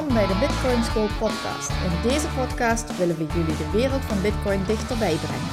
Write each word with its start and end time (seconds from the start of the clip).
Welkom 0.00 0.18
bij 0.18 0.34
de 0.34 0.46
Bitcoin 0.46 0.82
School 0.82 1.08
podcast. 1.18 1.70
In 1.70 2.08
deze 2.08 2.28
podcast 2.28 2.96
willen 2.96 3.16
we 3.16 3.26
jullie 3.26 3.56
de 3.56 3.70
wereld 3.72 4.04
van 4.04 4.22
Bitcoin 4.22 4.64
dichterbij 4.64 5.16
brengen. 5.16 5.52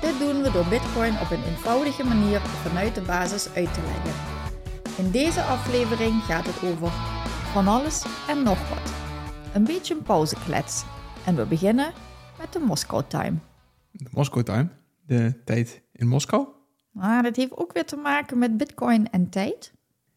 Dit 0.00 0.18
doen 0.18 0.42
we 0.42 0.50
door 0.50 0.66
Bitcoin 0.66 1.12
op 1.20 1.30
een 1.30 1.44
eenvoudige 1.44 2.04
manier 2.04 2.40
vanuit 2.40 2.94
de 2.94 3.00
basis 3.00 3.54
uit 3.54 3.74
te 3.74 3.80
leggen. 3.80 4.14
In 5.04 5.10
deze 5.10 5.42
aflevering 5.42 6.22
gaat 6.22 6.46
het 6.46 6.70
over 6.70 6.90
van 7.52 7.68
alles 7.68 8.04
en 8.28 8.42
nog 8.42 8.68
wat. 8.68 8.92
Een 9.54 9.64
beetje 9.64 9.94
een 9.94 10.02
pauzeklets. 10.02 10.84
En 11.26 11.36
we 11.36 11.44
beginnen 11.46 11.92
met 12.38 12.52
de 12.52 12.58
Moskou 12.58 13.02
Time. 13.08 13.36
De 13.90 14.10
Moskou 14.10 14.44
Time, 14.44 14.68
de 15.06 15.44
tijd 15.44 15.82
in 15.92 16.08
Moskou. 16.08 16.46
Maar 16.90 17.22
dat 17.22 17.36
heeft 17.36 17.56
ook 17.56 17.72
weer 17.72 17.86
te 17.86 17.96
maken 17.96 18.38
met 18.38 18.56
Bitcoin 18.56 19.10
en 19.10 19.28
tijd. 19.28 19.72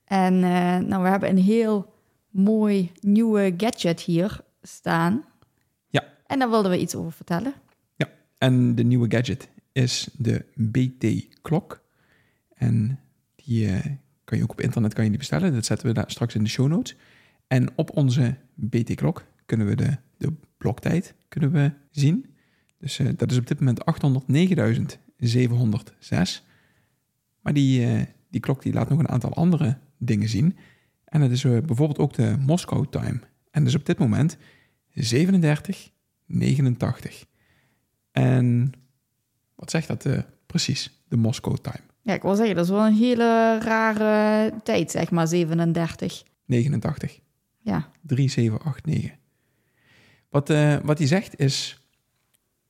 En 0.06 0.34
uh, 0.34 0.78
nou, 0.78 1.04
we 1.04 1.10
hebben 1.10 1.30
een 1.30 1.38
heel 1.38 1.98
mooi 2.44 2.92
nieuwe 3.00 3.54
gadget 3.58 4.02
hier 4.02 4.42
staan. 4.62 5.26
Ja. 5.88 6.04
En 6.26 6.40
daar 6.40 6.50
wilden 6.50 6.72
we 6.72 6.80
iets 6.80 6.96
over 6.96 7.12
vertellen. 7.12 7.54
Ja, 7.96 8.10
en 8.38 8.76
de 8.76 8.84
nieuwe 8.84 9.12
gadget 9.12 9.50
is 9.72 10.10
de 10.18 10.46
BT-klok. 10.56 11.82
En 12.54 13.00
die 13.36 13.66
uh, 13.66 13.86
kan 14.24 14.38
je 14.38 14.44
ook 14.44 14.52
op 14.52 14.62
internet 14.62 14.94
kan 14.94 15.04
je 15.04 15.10
die 15.10 15.20
bestellen. 15.20 15.54
Dat 15.54 15.66
zetten 15.66 15.88
we 15.88 15.94
daar 15.94 16.12
straks 16.12 16.36
in 16.36 16.44
de 16.44 16.50
show 16.50 16.68
notes. 16.68 16.96
En 17.48 17.70
op 17.76 17.98
onze 17.98 18.36
BT-klok 18.54 19.26
kunnen 19.46 19.68
we 19.68 19.76
de, 19.76 19.98
de 20.18 20.34
bloktijd 20.58 21.16
kunnen 21.28 21.52
we 21.52 21.72
zien. 21.92 22.26
Dus 22.78 23.00
uh, 23.00 23.10
dat 23.16 23.32
is 23.32 23.38
op 23.38 23.48
dit 23.48 23.60
moment 23.60 23.80
809.706. 26.20 26.46
Maar 27.42 27.54
die, 27.54 27.88
uh, 27.88 28.02
die 28.30 28.42
klok 28.42 28.62
die 28.62 28.74
laat 28.74 28.90
nog 28.90 29.00
een 29.00 29.10
aantal 29.10 29.34
andere 29.34 29.78
dingen 29.98 30.30
zien. 30.30 30.58
En 31.10 31.20
dat 31.20 31.32
is 31.32 31.44
uh, 31.44 31.62
bijvoorbeeld 31.62 32.00
ook 32.00 32.14
de 32.14 32.36
Moskou 32.40 32.86
Time. 32.90 33.20
En 33.52 33.64
dat 33.64 33.68
is 33.68 33.76
op 33.76 33.86
dit 33.86 33.98
moment 33.98 34.38
37,89. 34.38 34.42
En 38.12 38.72
wat 39.56 39.72
zegt 39.72 39.88
dat 39.88 40.08
precies, 40.46 41.04
de 41.08 41.18
Moskou 41.18 41.58
Time? 41.62 41.84
Ja, 42.02 42.14
ik 42.14 42.22
wil 42.22 42.36
zeggen, 42.36 42.56
dat 42.56 42.66
is 42.66 42.72
wel 42.72 42.86
een 42.86 42.96
hele 42.96 43.60
rare 43.60 44.54
tijd, 44.64 44.92
zeg 44.92 45.12
maar, 45.12 45.28
37. 45.28 46.24
89. 46.46 47.20
Ja. 47.60 47.92
3789. 48.02 49.18
Wat, 50.30 50.50
uh, 50.50 50.78
wat 50.84 50.98
hij 50.98 51.08
zegt 51.08 51.40
is 51.40 51.84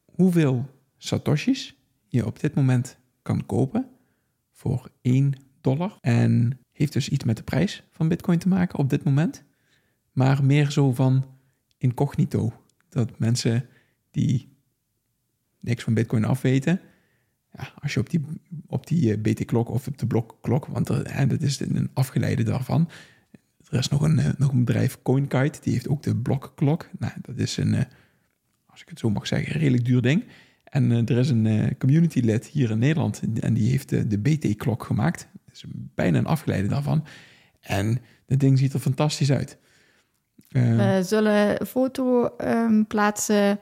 hoeveel 0.06 0.66
satoshis 0.98 1.76
je 2.08 2.26
op 2.26 2.40
dit 2.40 2.56
moment 2.56 2.98
kan 3.22 3.46
kopen 3.46 3.90
voor 4.52 4.92
1 5.02 5.34
dollar. 5.62 5.98
En 6.02 6.60
heeft 6.80 6.94
dus 6.94 7.10
iets 7.10 7.24
met 7.24 7.38
de 7.38 7.44
prijs 7.44 7.84
van 7.92 8.08
bitcoin 8.08 8.40
te 8.40 8.48
maken 8.48 8.80
op 8.80 8.90
dit 8.90 9.04
moment. 9.04 9.44
Maar 10.12 10.44
meer 10.44 10.72
zo 10.72 10.94
van 10.94 11.26
incognito. 11.78 12.54
Dat 12.90 13.20
mensen 13.20 13.66
die 14.12 14.50
niks 15.60 15.84
van 15.84 15.94
bitcoin 15.94 16.26
afweten... 16.26 16.80
Ja, 17.54 17.74
als 17.80 17.94
je 17.94 18.00
op 18.00 18.10
die, 18.10 18.26
op 18.68 18.88
die 18.88 19.18
uh, 19.18 19.22
BT-klok 19.22 19.70
of 19.70 19.88
op 19.88 19.98
de 19.98 20.08
blokklok... 20.08 20.66
want 20.66 20.88
dat 20.88 21.42
is 21.42 21.60
een 21.60 21.90
afgeleide 21.94 22.44
daarvan... 22.44 22.90
Er 23.70 23.80
is 23.80 23.88
nog 23.88 24.02
een, 24.02 24.36
nog 24.38 24.52
een 24.52 24.66
bedrijf, 24.66 25.02
CoinKite, 25.02 25.60
die 25.62 25.74
heeft 25.74 25.88
ook 25.88 26.04
de 26.04 26.16
blokklok. 26.16 26.90
Nou, 27.00 27.14
dat 27.22 27.38
is 27.38 27.58
een, 27.58 27.76
als 28.66 28.82
ik 28.82 28.90
het 28.90 29.00
zo 29.00 29.10
mag 29.10 29.28
zeggen, 29.28 29.54
een 29.54 29.60
redelijk 29.60 29.86
duur 29.86 30.02
ding. 30.02 30.24
En 30.64 30.92
er 30.92 31.18
is 31.18 31.30
een 31.30 31.78
community 31.78 32.20
lid 32.20 32.46
hier 32.46 32.72
in 32.72 32.80
Nederland 32.80 33.22
en 33.40 33.54
die 33.54 33.70
heeft 33.70 33.90
de, 33.90 34.08
de 34.08 34.20
BT-klok 34.20 34.84
gemaakt. 34.84 35.29
Is 35.52 35.64
bijna 35.96 36.18
een 36.18 36.26
afgeleide 36.26 36.68
daarvan. 36.68 37.06
En 37.60 38.02
dat 38.26 38.40
ding 38.40 38.58
ziet 38.58 38.74
er 38.74 38.80
fantastisch 38.80 39.32
uit. 39.32 39.58
Uh, 40.50 40.76
We 40.76 41.04
zullen 41.04 41.62
een 41.62 41.68
foto 41.68 42.30
um, 42.38 42.88
plaatsen 42.88 43.60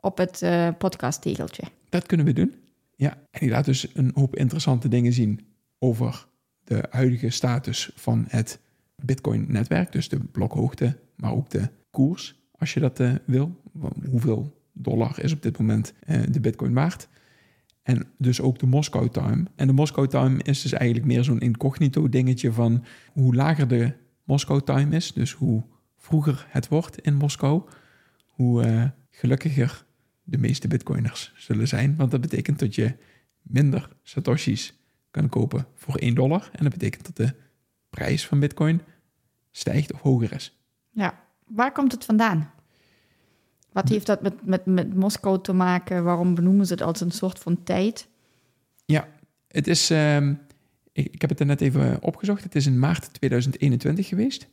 op 0.00 0.18
het 0.18 0.42
uh, 0.42 0.68
podcasttegeltje. 0.78 1.62
Dat 1.88 2.06
kunnen 2.06 2.26
we 2.26 2.32
doen. 2.32 2.54
Ja, 2.96 3.18
en 3.30 3.40
die 3.40 3.50
laat 3.50 3.64
dus 3.64 3.86
een 3.94 4.10
hoop 4.14 4.36
interessante 4.36 4.88
dingen 4.88 5.12
zien 5.12 5.46
over 5.78 6.26
de 6.64 6.84
huidige 6.90 7.30
status 7.30 7.90
van 7.94 8.24
het 8.28 8.60
Bitcoin-netwerk. 8.96 9.92
Dus 9.92 10.08
de 10.08 10.18
blokhoogte, 10.18 10.98
maar 11.16 11.32
ook 11.32 11.50
de 11.50 11.68
koers, 11.90 12.40
als 12.58 12.74
je 12.74 12.80
dat 12.80 13.00
uh, 13.00 13.14
wil. 13.24 13.60
Hoeveel 14.10 14.62
dollar 14.72 15.22
is 15.22 15.32
op 15.32 15.42
dit 15.42 15.58
moment 15.58 15.92
uh, 16.06 16.22
de 16.30 16.40
Bitcoin 16.40 16.72
waard? 16.72 17.08
En 17.82 18.06
dus 18.18 18.40
ook 18.40 18.58
de 18.58 18.66
Moskou 18.66 19.08
Time. 19.08 19.44
En 19.56 19.66
de 19.66 19.72
Moskou 19.72 20.08
Time 20.08 20.42
is 20.42 20.62
dus 20.62 20.72
eigenlijk 20.72 21.12
meer 21.12 21.24
zo'n 21.24 21.40
incognito 21.40 22.08
dingetje 22.08 22.52
van 22.52 22.84
hoe 23.12 23.34
lager 23.34 23.68
de 23.68 23.92
Moskou 24.24 24.62
Time 24.62 24.96
is, 24.96 25.12
dus 25.12 25.32
hoe 25.32 25.64
vroeger 25.96 26.46
het 26.48 26.68
wordt 26.68 26.98
in 26.98 27.14
Moskou, 27.14 27.62
hoe 28.26 28.66
uh, 28.66 28.84
gelukkiger 29.10 29.84
de 30.22 30.38
meeste 30.38 30.68
Bitcoiners 30.68 31.32
zullen 31.36 31.68
zijn. 31.68 31.96
Want 31.96 32.10
dat 32.10 32.20
betekent 32.20 32.58
dat 32.58 32.74
je 32.74 32.96
minder 33.42 33.88
Satoshis 34.02 34.74
kan 35.10 35.28
kopen 35.28 35.66
voor 35.74 35.94
1 35.94 36.14
dollar. 36.14 36.48
En 36.52 36.62
dat 36.62 36.72
betekent 36.72 37.04
dat 37.04 37.16
de 37.16 37.34
prijs 37.90 38.26
van 38.26 38.40
Bitcoin 38.40 38.80
stijgt 39.50 39.92
of 39.92 40.00
hoger 40.00 40.32
is. 40.32 40.58
Ja, 40.90 41.24
waar 41.46 41.72
komt 41.72 41.92
het 41.92 42.04
vandaan? 42.04 42.50
Wat 43.72 43.88
heeft 43.88 44.06
dat 44.06 44.22
met, 44.22 44.46
met, 44.46 44.66
met 44.66 44.94
Moskou 44.94 45.42
te 45.42 45.52
maken? 45.52 46.04
Waarom 46.04 46.34
benoemen 46.34 46.66
ze 46.66 46.72
het 46.72 46.82
als 46.82 47.00
een 47.00 47.10
soort 47.10 47.38
van 47.38 47.62
tijd? 47.62 48.08
Ja, 48.84 49.08
het 49.48 49.66
is. 49.66 49.90
Uh, 49.90 50.28
ik, 50.92 51.20
heb 51.20 51.30
het 51.30 51.40
er 51.40 51.46
net 51.46 51.60
even 51.60 52.02
opgezocht. 52.02 52.42
Het 52.42 52.54
is 52.54 52.66
in 52.66 52.78
maart 52.78 53.12
2021 53.12 54.08
geweest. 54.08 54.48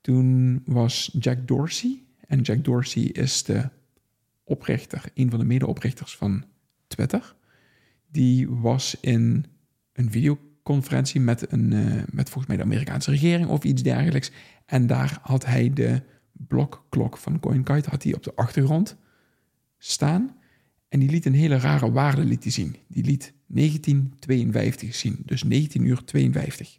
Toen 0.00 0.60
was 0.64 1.16
Jack 1.18 1.48
Dorsey. 1.48 2.02
En 2.26 2.40
Jack 2.40 2.64
Dorsey 2.64 3.02
is 3.02 3.42
de 3.42 3.68
oprichter, 4.44 5.04
een 5.14 5.30
van 5.30 5.38
de 5.38 5.44
medeoprichters 5.44 6.16
van 6.16 6.44
Twitter. 6.86 7.34
Die 8.06 8.48
was 8.48 8.96
in 9.00 9.44
een 9.92 10.10
videoconferentie 10.10 11.20
met, 11.20 11.52
een, 11.52 11.70
uh, 11.70 12.02
met 12.10 12.30
volgens 12.30 12.46
mij 12.46 12.56
de 12.56 12.62
Amerikaanse 12.62 13.10
regering 13.10 13.48
of 13.48 13.64
iets 13.64 13.82
dergelijks. 13.82 14.30
En 14.66 14.86
daar 14.86 15.18
had 15.22 15.46
hij 15.46 15.72
de 15.72 16.02
blokklok 16.46 17.16
van 17.16 17.40
CoinKite 17.40 17.90
had 17.90 18.02
hij 18.02 18.14
op 18.14 18.22
de 18.22 18.34
achtergrond 18.34 18.96
staan. 19.78 20.36
En 20.88 20.98
die 20.98 21.10
liet 21.10 21.26
een 21.26 21.34
hele 21.34 21.56
rare 21.56 21.92
waarde 21.92 22.24
liet 22.24 22.44
zien. 22.48 22.76
Die 22.86 23.04
liet 23.04 23.32
1952 23.46 24.94
zien, 24.94 25.22
dus 25.24 25.42
19 25.42 25.84
uur 25.84 26.04
52. 26.04 26.78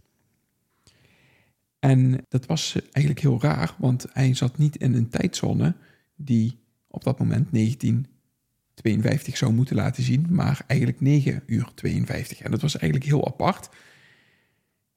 En 1.80 2.26
dat 2.30 2.46
was 2.46 2.76
eigenlijk 2.82 3.20
heel 3.20 3.42
raar, 3.42 3.76
want 3.78 4.06
hij 4.14 4.34
zat 4.34 4.58
niet 4.58 4.76
in 4.76 4.94
een 4.94 5.10
tijdzone 5.10 5.76
die 6.16 6.60
op 6.88 7.04
dat 7.04 7.20
moment 7.20 7.48
1952 7.52 9.38
zou 9.38 9.54
moeten 9.54 9.76
laten 9.76 10.04
zien, 10.04 10.28
maar 10.30 10.64
eigenlijk 10.68 11.02
9 11.02 11.44
uur 11.46 11.72
52. 11.76 12.42
En 12.42 12.52
dat 12.52 12.62
was 12.62 12.78
eigenlijk 12.78 13.12
heel 13.12 13.28
apart. 13.28 13.70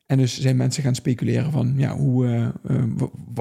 En 0.07 0.19
dus 0.19 0.41
zijn 0.41 0.57
mensen 0.57 0.83
gaan 0.83 0.95
speculeren 0.95 1.53
van, 1.53 1.75
ja, 1.77 1.97
hoe, 1.97 2.27
uh, 2.27 2.49
uh, 2.71 2.85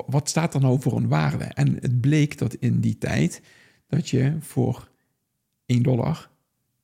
wat 0.06 0.30
staat 0.30 0.54
er 0.54 0.62
nou 0.62 0.82
voor 0.82 0.98
een 0.98 1.08
waarde? 1.08 1.44
En 1.44 1.78
het 1.82 2.02
bleek 2.02 2.38
dat 2.38 2.54
in 2.54 2.80
die 2.80 2.98
tijd 2.98 3.42
dat 3.88 4.10
je 4.10 4.36
voor 4.40 4.90
1 5.66 5.84
dollar 5.84 6.30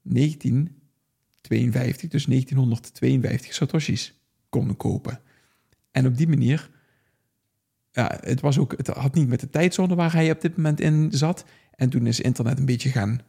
1952, 0.01 2.09
dus 2.09 2.25
1952 2.25 3.53
satoshis 3.53 4.19
kon 4.49 4.77
kopen. 4.77 5.19
En 5.91 6.07
op 6.07 6.17
die 6.17 6.27
manier, 6.27 6.69
ja, 7.91 8.19
het, 8.21 8.41
was 8.41 8.57
ook, 8.57 8.73
het 8.77 8.87
had 8.87 9.15
niet 9.15 9.27
met 9.27 9.39
de 9.39 9.49
tijdzone 9.49 9.95
waar 9.95 10.13
hij 10.13 10.31
op 10.31 10.41
dit 10.41 10.55
moment 10.55 10.79
in 10.79 11.07
zat. 11.11 11.45
En 11.75 11.89
toen 11.89 12.07
is 12.07 12.19
internet 12.19 12.59
een 12.59 12.65
beetje 12.65 12.89
gaan, 12.89 13.21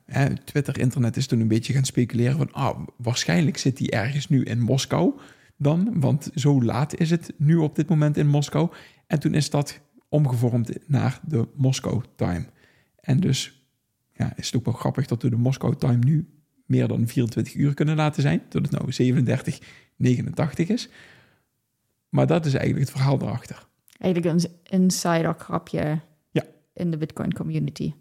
Twitter-internet 0.44 1.16
is 1.16 1.26
toen 1.26 1.40
een 1.40 1.48
beetje 1.48 1.72
gaan 1.72 1.84
speculeren 1.84 2.36
van, 2.36 2.52
ah, 2.52 2.86
waarschijnlijk 2.96 3.56
zit 3.56 3.78
hij 3.78 3.90
ergens 3.90 4.28
nu 4.28 4.42
in 4.42 4.60
Moskou 4.60 5.20
dan, 5.62 6.00
want 6.00 6.30
zo 6.34 6.62
laat 6.62 6.94
is 6.94 7.10
het 7.10 7.32
nu 7.36 7.56
op 7.56 7.76
dit 7.76 7.88
moment 7.88 8.16
in 8.16 8.26
Moskou. 8.26 8.70
En 9.06 9.20
toen 9.20 9.34
is 9.34 9.50
dat 9.50 9.80
omgevormd 10.08 10.88
naar 10.88 11.20
de 11.26 11.48
Moskou 11.54 12.02
Time. 12.16 12.44
En 13.00 13.20
dus 13.20 13.64
ja, 14.12 14.32
is 14.36 14.46
het 14.46 14.56
ook 14.56 14.64
wel 14.64 14.74
grappig 14.74 15.06
dat 15.06 15.22
we 15.22 15.30
de 15.30 15.36
Moskou 15.36 15.76
Time 15.76 15.98
nu 16.04 16.28
meer 16.66 16.88
dan 16.88 17.06
24 17.06 17.54
uur 17.54 17.74
kunnen 17.74 17.96
laten 17.96 18.22
zijn, 18.22 18.48
tot 18.48 18.62
het 18.62 18.70
nou 18.70 18.92
37, 18.92 19.60
89 19.96 20.68
is. 20.68 20.88
Maar 22.08 22.26
dat 22.26 22.46
is 22.46 22.54
eigenlijk 22.54 22.88
het 22.88 22.96
verhaal 22.96 23.22
erachter. 23.22 23.66
Eigenlijk 23.98 24.34
een 24.34 24.50
insider 24.80 25.34
grapje 25.38 26.00
Ja. 26.30 26.44
in 26.74 26.90
de 26.90 26.96
Bitcoin 26.96 27.32
community. 27.32 27.92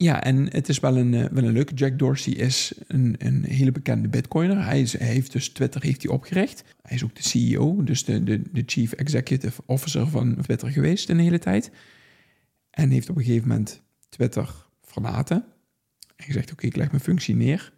Ja, 0.00 0.22
en 0.22 0.52
het 0.52 0.68
is 0.68 0.80
wel 0.80 0.96
een, 0.96 1.14
eh, 1.14 1.24
wel 1.24 1.44
een 1.44 1.52
leuke. 1.52 1.74
Jack 1.74 1.98
Dorsey 1.98 2.32
is 2.32 2.72
een, 2.86 3.14
een 3.18 3.44
hele 3.44 3.72
bekende 3.72 4.08
bitcoiner. 4.08 4.64
Hij, 4.64 4.86
heeft 4.98 5.32
dus 5.32 5.48
Twitter 5.48 5.82
heeft 5.82 6.02
hij 6.02 6.12
opgericht. 6.12 6.64
Hij 6.82 6.96
is 6.96 7.04
ook 7.04 7.14
de 7.14 7.22
CEO, 7.22 7.84
dus 7.84 8.04
de, 8.04 8.22
de, 8.22 8.42
de 8.52 8.62
Chief 8.66 8.92
Executive 8.92 9.62
Officer 9.66 10.06
van 10.08 10.36
Twitter 10.42 10.70
geweest 10.70 11.08
een 11.08 11.18
hele 11.18 11.38
tijd. 11.38 11.70
En 12.70 12.90
heeft 12.90 13.10
op 13.10 13.16
een 13.16 13.24
gegeven 13.24 13.48
moment 13.48 13.82
Twitter 14.08 14.66
verlaten. 14.82 15.44
En 16.16 16.24
gezegd, 16.24 16.52
oké, 16.52 16.66
ik 16.66 16.76
leg 16.76 16.90
mijn 16.90 17.02
functie 17.02 17.36
neer. 17.36 17.72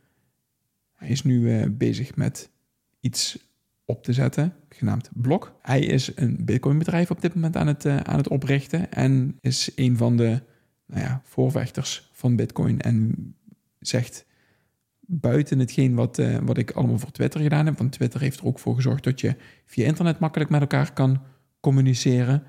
Hij 0.94 1.08
is 1.08 1.22
nu 1.22 1.58
eh, 1.58 1.66
bezig 1.70 2.16
met 2.16 2.50
iets 3.00 3.48
op 3.84 4.02
te 4.04 4.12
zetten, 4.12 4.54
genaamd 4.68 5.10
Blok. 5.14 5.58
Hij 5.62 5.80
is 5.80 6.12
een 6.14 6.44
bitcoinbedrijf 6.44 7.10
op 7.10 7.20
dit 7.20 7.34
moment 7.34 7.56
aan 7.56 7.66
het, 7.66 7.84
eh, 7.84 7.96
aan 7.96 8.16
het 8.16 8.28
oprichten. 8.28 8.92
En 8.92 9.36
is 9.40 9.70
een 9.74 9.96
van 9.96 10.16
de 10.16 10.42
nou 10.90 11.02
ja, 11.02 11.20
voorvechters 11.24 12.10
van 12.12 12.36
Bitcoin 12.36 12.80
en 12.80 13.14
zegt 13.78 14.26
buiten 15.00 15.58
hetgeen 15.58 15.94
wat, 15.94 16.18
eh, 16.18 16.38
wat 16.42 16.58
ik 16.58 16.70
allemaal 16.70 16.98
voor 16.98 17.10
Twitter 17.10 17.40
gedaan 17.40 17.66
heb, 17.66 17.78
want 17.78 17.92
Twitter 17.92 18.20
heeft 18.20 18.40
er 18.40 18.46
ook 18.46 18.58
voor 18.58 18.74
gezorgd 18.74 19.04
dat 19.04 19.20
je 19.20 19.36
via 19.64 19.86
internet 19.86 20.18
makkelijk 20.18 20.50
met 20.50 20.60
elkaar 20.60 20.92
kan 20.92 21.22
communiceren, 21.60 22.42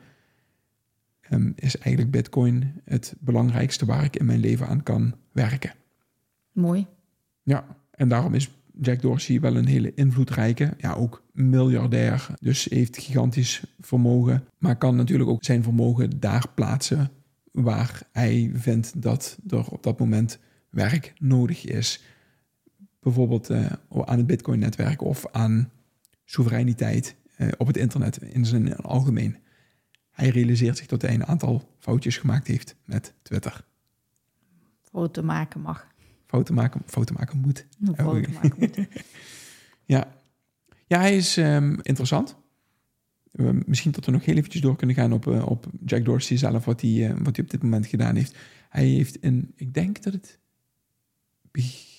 ehm, 1.22 1.52
is 1.56 1.78
eigenlijk 1.78 2.12
Bitcoin 2.12 2.82
het 2.86 3.16
belangrijkste 3.20 3.86
waar 3.86 4.04
ik 4.04 4.16
in 4.16 4.26
mijn 4.26 4.40
leven 4.40 4.68
aan 4.68 4.84
kan 4.84 5.16
werken. 5.32 5.74
Mooi. 6.52 6.88
Ja, 7.44 7.66
en 7.92 8.10
daarom 8.10 8.34
is 8.34 8.50
Jack 8.82 9.02
Dorsey 9.02 9.40
wel 9.40 9.56
een 9.56 9.66
hele 9.66 9.94
invloedrijke, 9.94 10.74
ja 10.78 10.94
ook 10.94 11.24
miljardair, 11.32 12.28
dus 12.40 12.64
heeft 12.64 12.98
gigantisch 12.98 13.64
vermogen, 13.80 14.44
maar 14.58 14.78
kan 14.78 14.96
natuurlijk 14.96 15.30
ook 15.30 15.44
zijn 15.44 15.64
vermogen 15.64 16.20
daar 16.20 16.46
plaatsen 16.54 17.12
waar 17.52 18.02
hij 18.12 18.52
vindt 18.54 19.02
dat 19.02 19.38
er 19.48 19.68
op 19.68 19.84
dat 19.84 20.00
moment 20.00 20.40
werk 20.70 21.14
nodig 21.18 21.66
is. 21.66 22.04
Bijvoorbeeld 23.00 23.50
uh, 23.50 23.66
aan 23.90 24.18
het 24.18 24.28
Bitcoin-netwerk 24.28 25.02
of 25.02 25.26
aan 25.32 25.72
soevereiniteit 26.26 27.16
uh, 27.38 27.48
op 27.58 27.68
het 27.68 27.78
internet 27.78 28.18
in 28.22 28.46
zijn 28.46 28.76
algemeen. 28.76 29.38
Hij 30.12 30.30
realiseert 30.30 30.78
zich 30.78 30.88
dat 30.88 31.02
hij 31.02 31.14
een 31.14 31.26
aantal 31.26 31.70
foutjes 31.80 32.18
gemaakt 32.18 32.48
heeft 32.48 32.76
met 32.86 33.14
Twitter. 33.22 33.66
Fouten 34.82 35.26
maken 35.26 35.62
mag. 35.62 35.88
Fouten 36.28 36.54
maken, 36.54 36.82
fouten 36.86 37.16
maken 37.16 37.38
moet. 37.38 37.68
Fouten 37.96 38.34
maken 38.34 38.56
moet. 38.58 38.78
ja. 39.86 40.14
ja, 40.88 41.00
hij 41.00 41.16
is 41.16 41.38
um, 41.38 41.80
interessant 41.82 42.36
misschien 43.66 43.92
tot 43.92 44.06
we 44.06 44.12
nog 44.12 44.26
heel 44.26 44.36
eventjes 44.36 44.62
door 44.62 44.76
kunnen 44.76 44.96
gaan 44.96 45.14
op, 45.14 45.26
uh, 45.26 45.46
op 45.46 45.66
Jack 45.86 46.06
Dorsey 46.06 46.38
zelf, 46.38 46.66
wat 46.66 46.82
hij, 46.82 46.90
uh, 46.90 47.10
wat 47.10 47.36
hij 47.36 47.46
op 47.46 47.52
dit 47.52 47.64
moment 47.64 47.86
gedaan 47.86 48.16
heeft. 48.16 48.38
Hij 48.70 48.86
heeft 48.86 49.16
in, 49.16 49.52
ik 49.56 49.74
denk 49.74 50.04
dat 50.04 50.14
het 50.14 50.40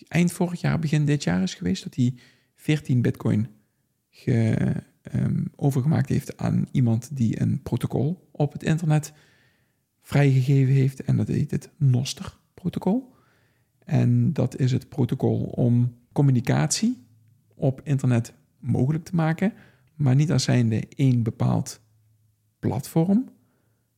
eind 0.08 0.32
vorig 0.32 0.60
jaar, 0.60 0.78
begin 0.78 1.04
dit 1.04 1.24
jaar 1.24 1.42
is 1.42 1.54
geweest, 1.54 1.82
dat 1.82 1.94
hij 1.94 2.14
14 2.54 3.02
bitcoin 3.02 3.46
ge, 4.10 4.72
um, 5.14 5.50
overgemaakt 5.56 6.08
heeft 6.08 6.36
aan 6.36 6.68
iemand 6.70 7.16
die 7.16 7.40
een 7.40 7.62
protocol 7.62 8.28
op 8.30 8.52
het 8.52 8.62
internet 8.62 9.12
vrijgegeven 10.00 10.74
heeft. 10.74 11.02
En 11.02 11.16
dat 11.16 11.28
heet 11.28 11.50
het 11.50 11.70
Noster-protocol. 11.76 13.14
En 13.84 14.32
dat 14.32 14.58
is 14.58 14.72
het 14.72 14.88
protocol 14.88 15.42
om 15.42 15.94
communicatie 16.12 17.06
op 17.54 17.80
internet 17.84 18.32
mogelijk 18.58 19.04
te 19.04 19.14
maken 19.14 19.52
maar 19.94 20.14
niet 20.14 20.32
als 20.32 20.42
zijnde 20.42 20.88
één 20.96 21.22
bepaald 21.22 21.80
platform, 22.58 23.28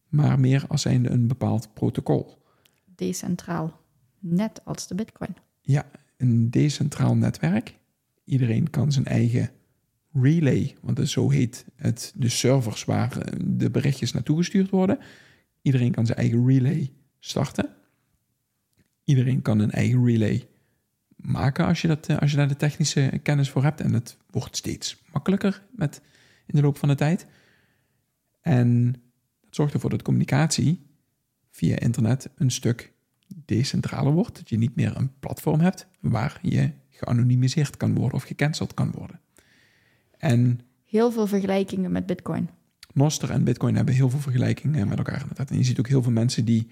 maar 0.08 0.41
meer 0.41 0.64
als 0.69 0.82
zijnde 0.82 1.11
een 1.11 1.26
bepaald 1.26 1.75
protocol. 1.75 2.43
Decentraal, 2.94 3.81
net 4.19 4.61
als 4.64 4.87
de 4.87 4.94
Bitcoin. 4.94 5.37
Ja, 5.61 5.87
een 6.17 6.50
decentraal 6.50 7.17
netwerk. 7.17 7.79
Iedereen 8.25 8.70
kan 8.70 8.93
zijn 8.93 9.05
eigen 9.05 9.50
relay, 10.12 10.76
want 10.81 10.99
het 10.99 11.08
zo 11.08 11.31
heet 11.31 11.64
het, 11.76 12.12
de 12.17 12.29
servers 12.29 12.85
waar 12.85 13.19
eh, 13.19 13.40
de 13.44 13.70
berichtjes 13.70 14.12
naartoe 14.12 14.37
gestuurd 14.37 14.70
worden. 14.70 14.99
Iedereen 15.62 15.93
kan 15.93 16.06
zijn 16.06 16.19
eigen 16.19 16.47
relay 16.47 16.93
starten. 17.19 17.69
Iedereen 19.05 19.43
kan 19.43 19.58
een 19.58 19.70
eigen 19.70 20.05
relay 20.05 20.49
maken 21.25 21.67
als 21.67 21.81
je, 21.81 21.88
dat, 21.88 22.06
eh, 22.06 22.19
als 22.19 22.31
je 22.31 22.37
daar 22.37 22.49
de 22.49 22.56
technische 22.56 23.21
kennis 23.23 23.50
voor 23.50 23.62
hebt. 23.62 23.81
En 23.81 23.93
het 23.93 24.17
wordt 24.31 24.56
steeds 24.56 25.03
makkelijker 25.12 25.62
met, 25.71 26.00
in 26.47 26.56
de 26.56 26.62
loop 26.62 26.79
van 26.79 26.88
de 26.88 26.94
tijd. 26.94 27.26
En 28.41 28.93
dat 29.41 29.55
zorgt 29.55 29.75
ervoor 29.75 29.91
dat 29.91 30.03
communicatie 30.03 30.87
via 31.50 31.79
internet 31.79 32.31
een 32.37 32.50
stuk 32.50 32.93
decentraler 33.44 34.12
wordt. 34.12 34.37
Dat 34.37 34.49
je 34.49 34.59
niet 34.59 34.76
meer 34.76 34.97
een 34.97 35.19
platform 35.21 35.61
hebt 35.61 35.87
waar 36.00 36.38
je 36.43 36.71
geanonimiseerd 36.91 37.76
kan 37.76 37.94
worden 37.94 38.15
of 38.15 38.23
gecanceld 38.23 38.75
kan 38.75 38.91
worden. 38.91 39.21
En 40.19 40.61
heel 40.85 41.12
veel 41.12 41.26
vergelijkingen 41.26 41.93
met 41.93 42.06
Bitcoin. 42.06 42.50
Noster 42.93 43.31
en 43.31 43.44
Bitcoin 43.44 43.76
hebben 43.76 43.94
heel 43.94 44.11
veel 44.11 44.21
vergelijkingen 44.21 44.88
met 44.88 44.99
elkaar 44.99 45.21
inderdaad. 45.21 45.50
En 45.50 45.56
je 45.56 45.65
ziet 45.65 45.79
ook 45.79 45.88
heel 45.88 46.03
veel 46.03 46.12
mensen 46.12 46.44
die 46.44 46.69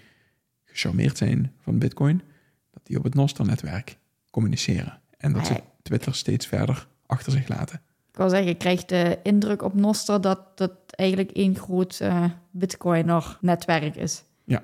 gecharmeerd 0.65 1.19
zijn 1.19 1.53
van 1.59 1.79
Bitcoin, 1.79 2.23
dat 2.71 2.87
die 2.87 2.99
op 2.99 3.05
het 3.05 3.15
Noster-netwerk 3.15 3.99
communiceren. 4.33 5.01
En 5.19 5.33
dat 5.33 5.47
ze 5.47 5.63
Twitter 5.83 6.15
steeds 6.15 6.47
verder 6.47 6.89
achter 7.07 7.33
zich 7.33 7.49
laten. 7.49 7.81
Ik 8.11 8.19
wil 8.19 8.29
zeggen, 8.29 8.49
je 8.49 8.57
krijgt 8.57 8.89
de 8.89 9.19
indruk 9.23 9.63
op 9.63 9.75
Noster 9.75 10.21
dat 10.21 10.41
het 10.55 10.73
eigenlijk 10.87 11.31
één 11.31 11.57
groot 11.57 11.99
uh, 12.03 12.25
Bitcoiner-netwerk 12.51 13.97
is. 13.97 14.25
Ja. 14.45 14.63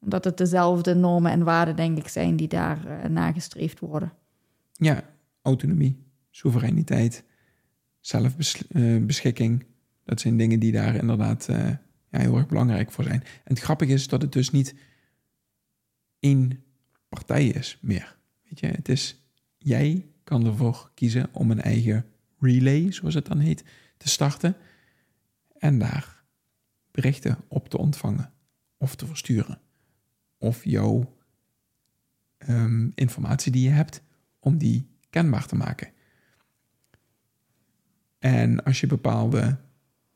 Omdat 0.00 0.24
het 0.24 0.36
dezelfde 0.36 0.94
normen 0.94 1.32
en 1.32 1.44
waarden, 1.44 1.76
denk 1.76 1.98
ik, 1.98 2.08
zijn 2.08 2.36
die 2.36 2.48
daar 2.48 2.86
uh, 2.86 3.04
nagestreefd 3.04 3.80
worden. 3.80 4.12
Ja, 4.72 5.02
autonomie, 5.42 6.02
soevereiniteit, 6.30 7.24
zelfbeschikking. 8.00 9.64
Dat 10.04 10.20
zijn 10.20 10.36
dingen 10.36 10.60
die 10.60 10.72
daar 10.72 10.94
inderdaad 10.94 11.46
ja, 11.48 12.18
heel 12.18 12.36
erg 12.36 12.46
belangrijk 12.46 12.92
voor 12.92 13.04
zijn. 13.04 13.20
En 13.20 13.54
het 13.54 13.58
grappige 13.58 13.92
is 13.92 14.08
dat 14.08 14.22
het 14.22 14.32
dus 14.32 14.50
niet 14.50 14.74
één 16.18 16.64
partij 17.08 17.46
is 17.46 17.78
meer. 17.80 18.16
Weet 18.54 18.70
je, 18.72 18.76
het 18.76 18.88
is, 18.88 19.16
jij 19.58 20.06
kan 20.24 20.46
ervoor 20.46 20.90
kiezen 20.94 21.28
om 21.32 21.50
een 21.50 21.60
eigen 21.60 22.06
relay, 22.38 22.92
zoals 22.92 23.14
het 23.14 23.26
dan 23.26 23.38
heet, 23.38 23.64
te 23.96 24.08
starten. 24.08 24.56
En 25.58 25.78
daar 25.78 26.24
berichten 26.90 27.38
op 27.48 27.68
te 27.68 27.78
ontvangen 27.78 28.32
of 28.76 28.94
te 28.94 29.06
versturen. 29.06 29.60
Of 30.38 30.64
jouw 30.64 31.16
um, 32.48 32.92
informatie 32.94 33.52
die 33.52 33.62
je 33.62 33.70
hebt, 33.70 34.02
om 34.38 34.58
die 34.58 34.88
kenbaar 35.10 35.46
te 35.46 35.56
maken. 35.56 35.92
En 38.18 38.64
als 38.64 38.80
je 38.80 38.86
bepaalde 38.86 39.58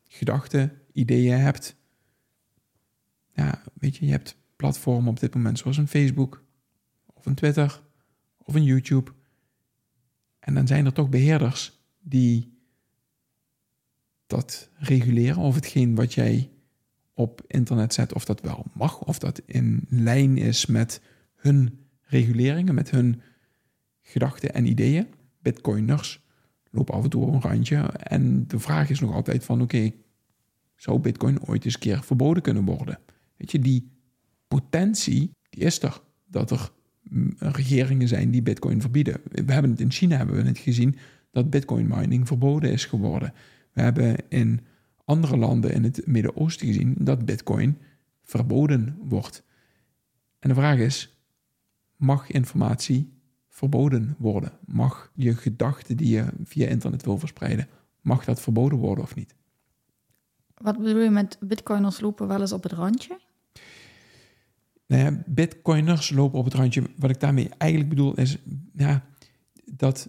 gedachten, 0.08 0.82
ideeën 0.92 1.38
hebt, 1.38 1.76
ja, 3.32 3.62
weet 3.74 3.96
je, 3.96 4.06
je 4.06 4.10
hebt 4.10 4.36
platformen 4.56 5.10
op 5.10 5.20
dit 5.20 5.34
moment 5.34 5.58
zoals 5.58 5.76
een 5.76 5.88
Facebook 5.88 6.44
of 7.06 7.26
een 7.26 7.34
Twitter 7.34 7.86
of 8.48 8.54
een 8.54 8.64
YouTube. 8.64 9.10
En 10.38 10.54
dan 10.54 10.66
zijn 10.66 10.86
er 10.86 10.92
toch 10.92 11.08
beheerders 11.08 11.80
die 12.00 12.58
dat 14.26 14.70
reguleren 14.74 15.42
of 15.42 15.54
hetgeen 15.54 15.94
wat 15.94 16.14
jij 16.14 16.50
op 17.12 17.44
internet 17.46 17.94
zet, 17.94 18.12
of 18.12 18.24
dat 18.24 18.40
wel 18.40 18.64
mag, 18.72 19.00
of 19.00 19.18
dat 19.18 19.42
in 19.46 19.86
lijn 19.88 20.36
is 20.36 20.66
met 20.66 21.00
hun 21.34 21.78
reguleringen, 22.00 22.74
met 22.74 22.90
hun 22.90 23.22
gedachten 24.02 24.54
en 24.54 24.66
ideeën. 24.66 25.06
Bitcoiners 25.42 26.20
lopen 26.70 26.94
af 26.94 27.04
en 27.04 27.10
toe 27.10 27.32
een 27.32 27.40
randje. 27.40 27.76
En 27.92 28.46
de 28.46 28.58
vraag 28.58 28.90
is 28.90 29.00
nog 29.00 29.14
altijd 29.14 29.44
van, 29.44 29.62
oké, 29.62 29.92
zou 30.76 30.98
Bitcoin 30.98 31.44
ooit 31.44 31.64
eens 31.64 31.74
een 31.74 31.80
keer 31.80 32.02
verboden 32.02 32.42
kunnen 32.42 32.64
worden? 32.64 32.98
Weet 33.36 33.50
je, 33.50 33.58
die 33.58 33.90
potentie, 34.48 35.30
die 35.50 35.64
is 35.64 35.82
er. 35.82 36.00
Dat 36.26 36.50
er 36.50 36.70
regeringen 37.38 38.08
zijn 38.08 38.30
die 38.30 38.42
Bitcoin 38.42 38.80
verbieden. 38.80 39.20
We 39.24 39.52
hebben 39.52 39.70
het 39.70 39.80
in 39.80 39.90
China 39.90 40.16
hebben 40.16 40.36
we 40.36 40.48
het 40.48 40.58
gezien 40.58 40.96
dat 41.30 41.50
Bitcoin 41.50 41.88
mining 41.88 42.26
verboden 42.26 42.72
is 42.72 42.84
geworden. 42.84 43.32
We 43.72 43.80
hebben 43.80 44.16
in 44.28 44.60
andere 45.04 45.36
landen 45.36 45.72
in 45.72 45.84
het 45.84 46.06
Midden-Oosten 46.06 46.66
gezien 46.66 46.94
dat 46.98 47.24
Bitcoin 47.24 47.78
verboden 48.22 48.96
wordt. 49.00 49.44
En 50.38 50.48
de 50.48 50.54
vraag 50.54 50.78
is: 50.78 51.18
mag 51.96 52.30
informatie 52.30 53.12
verboden 53.48 54.14
worden? 54.18 54.52
Mag 54.64 55.10
je 55.14 55.34
gedachten 55.34 55.96
die 55.96 56.08
je 56.08 56.26
via 56.44 56.66
internet 56.66 57.04
wil 57.04 57.18
verspreiden, 57.18 57.68
mag 58.00 58.24
dat 58.24 58.40
verboden 58.40 58.78
worden 58.78 59.04
of 59.04 59.14
niet? 59.14 59.34
Wat 60.54 60.78
bedoel 60.78 61.02
je 61.02 61.10
met 61.10 61.38
Bitcoiners 61.40 62.00
lopen 62.00 62.28
wel 62.28 62.40
eens 62.40 62.52
op 62.52 62.62
het 62.62 62.72
randje? 62.72 63.18
Nou 64.88 65.02
ja, 65.02 65.22
bitcoiners 65.26 66.10
lopen 66.10 66.38
op 66.38 66.44
het 66.44 66.54
randje. 66.54 66.82
Wat 66.96 67.10
ik 67.10 67.20
daarmee 67.20 67.48
eigenlijk 67.58 67.90
bedoel 67.90 68.14
is, 68.14 68.36
ja, 68.72 69.04
dat 69.64 70.08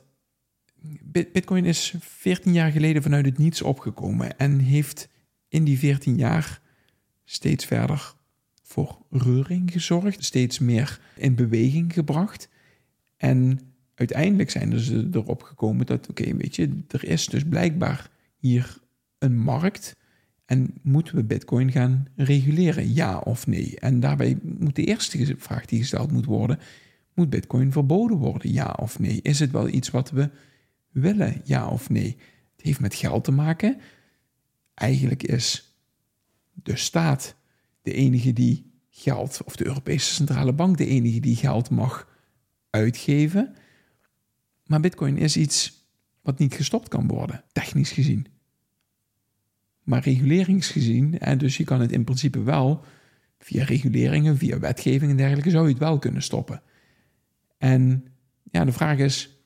Bitcoin 1.12 1.66
is 1.66 1.94
14 2.00 2.54
jaar 2.54 2.72
geleden 2.72 3.02
vanuit 3.02 3.26
het 3.26 3.38
niets 3.38 3.62
opgekomen 3.62 4.38
en 4.38 4.60
heeft 4.60 5.10
in 5.48 5.64
die 5.64 5.78
14 5.78 6.18
jaar 6.18 6.62
steeds 7.26 7.66
verder 7.66 8.14
voor 8.64 8.98
reuring 9.10 9.72
gezorgd, 9.72 10.24
steeds 10.24 10.60
meer 10.60 11.00
in 11.16 11.36
beweging 11.36 11.94
gebracht. 11.94 12.50
En 13.18 13.60
uiteindelijk 13.96 14.50
zijn 14.50 14.80
ze 14.80 15.10
erop 15.12 15.44
gekomen 15.44 15.86
dat, 15.86 16.10
oké, 16.10 16.36
weet 16.36 16.56
je, 16.56 16.84
er 16.88 17.04
is 17.04 17.26
dus 17.26 17.44
blijkbaar 17.44 18.10
hier 18.38 18.78
een 19.18 19.38
markt 19.38 19.96
en 20.50 20.74
moeten 20.82 21.16
we 21.16 21.24
Bitcoin 21.24 21.72
gaan 21.72 22.08
reguleren, 22.16 22.94
ja 22.94 23.18
of 23.18 23.48
nee? 23.48 23.80
En 23.80 24.00
daarbij 24.00 24.38
moet 24.42 24.76
de 24.76 24.84
eerste 24.84 25.36
vraag 25.38 25.66
die 25.66 25.80
gesteld 25.80 26.12
moet 26.12 26.26
worden, 26.26 26.60
moet 27.14 27.30
Bitcoin 27.30 27.72
verboden 27.72 28.18
worden, 28.18 28.54
ja 28.54 28.76
of 28.80 29.00
nee? 29.00 29.20
Is 29.22 29.40
het 29.40 29.52
wel 29.52 29.68
iets 29.68 29.90
wat 29.90 30.10
we 30.12 30.30
willen, 30.92 31.42
ja 31.44 31.68
of 31.68 31.90
nee? 31.90 32.18
Het 32.56 32.66
heeft 32.66 32.80
met 32.80 32.96
geld 32.96 33.24
te 33.24 33.32
maken. 33.32 33.80
Eigenlijk 34.74 35.24
is 35.24 35.76
de 36.54 36.76
staat 36.76 37.36
de 37.82 37.94
enige 37.94 38.34
die 38.34 38.72
geld, 38.90 39.42
of 39.46 39.56
de 39.56 39.66
Europese 39.66 40.14
Centrale 40.14 40.54
Bank 40.54 40.78
de 40.78 40.88
enige 40.88 41.20
die 41.20 41.36
geld 41.36 41.70
mag 41.70 42.08
uitgeven. 42.70 43.56
Maar 44.66 44.80
Bitcoin 44.80 45.18
is 45.18 45.38
iets 45.38 45.86
wat 46.22 46.40
niet 46.40 46.54
gestopt 46.54 46.88
kan 46.88 47.08
worden, 47.08 47.44
technisch 47.52 47.92
gezien. 47.92 48.28
Maar 49.90 50.04
reguleringsgezien, 50.04 51.20
en 51.20 51.38
dus 51.38 51.58
je 51.58 51.64
kan 51.64 51.82
het 51.82 51.92
in 51.92 52.04
principe 52.04 52.44
wel 52.44 52.84
via 53.40 53.64
reguleringen, 53.64 54.38
via 54.38 54.60
wetgeving 54.60 55.12
en 55.12 55.18
dergelijke, 55.18 55.50
zou 55.50 55.64
je 55.64 55.70
het 55.70 55.80
wel 55.80 56.00
kunnen 56.00 56.22
stoppen. 56.22 56.62
En 57.58 58.06
ja, 58.52 58.66
de 58.66 58.72
vraag 58.72 58.98
is 58.98 59.44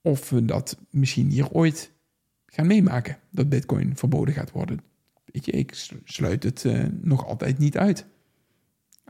of 0.00 0.30
we 0.30 0.44
dat 0.44 0.78
misschien 0.90 1.30
hier 1.30 1.50
ooit 1.50 1.92
gaan 2.46 2.66
meemaken, 2.66 3.18
dat 3.30 3.48
Bitcoin 3.48 3.96
verboden 3.96 4.34
gaat 4.34 4.50
worden. 4.50 4.80
Weet 5.24 5.44
je, 5.44 5.52
ik 5.52 5.88
sluit 6.04 6.42
het 6.42 6.64
uh, 6.64 6.84
nog 7.00 7.26
altijd 7.26 7.58
niet 7.58 7.76
uit. 7.76 8.06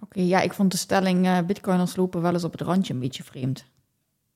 Oké, 0.00 0.20
ja, 0.20 0.40
ik 0.40 0.52
vond 0.52 0.70
de 0.70 0.78
stelling 0.78 1.26
uh, 1.26 1.38
Bitcoiners 1.46 1.96
lopen 1.96 2.22
wel 2.22 2.32
eens 2.32 2.44
op 2.44 2.52
het 2.52 2.60
randje 2.60 2.94
een 2.94 3.00
beetje 3.00 3.22
vreemd. 3.22 3.64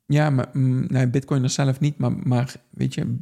Ja, 0.07 0.31
maar 0.31 0.49
mm, 0.53 0.85
nee, 0.89 1.09
Bitcoiners 1.09 1.55
zelf 1.55 1.81
niet, 1.81 1.99
maar, 1.99 2.13
maar 2.13 2.55
weet 2.71 2.95
je, 2.95 3.19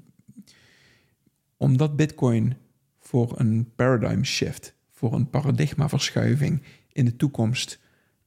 omdat 1.61 1.97
Bitcoin 1.97 2.57
voor 2.99 3.41
een 3.41 3.73
paradigm 3.75 4.23
shift, 4.23 4.75
voor 4.91 5.13
een 5.13 5.31
paradigmaverschuiving 5.31 6.63
in 6.93 7.05
de 7.05 7.17
toekomst 7.17 7.81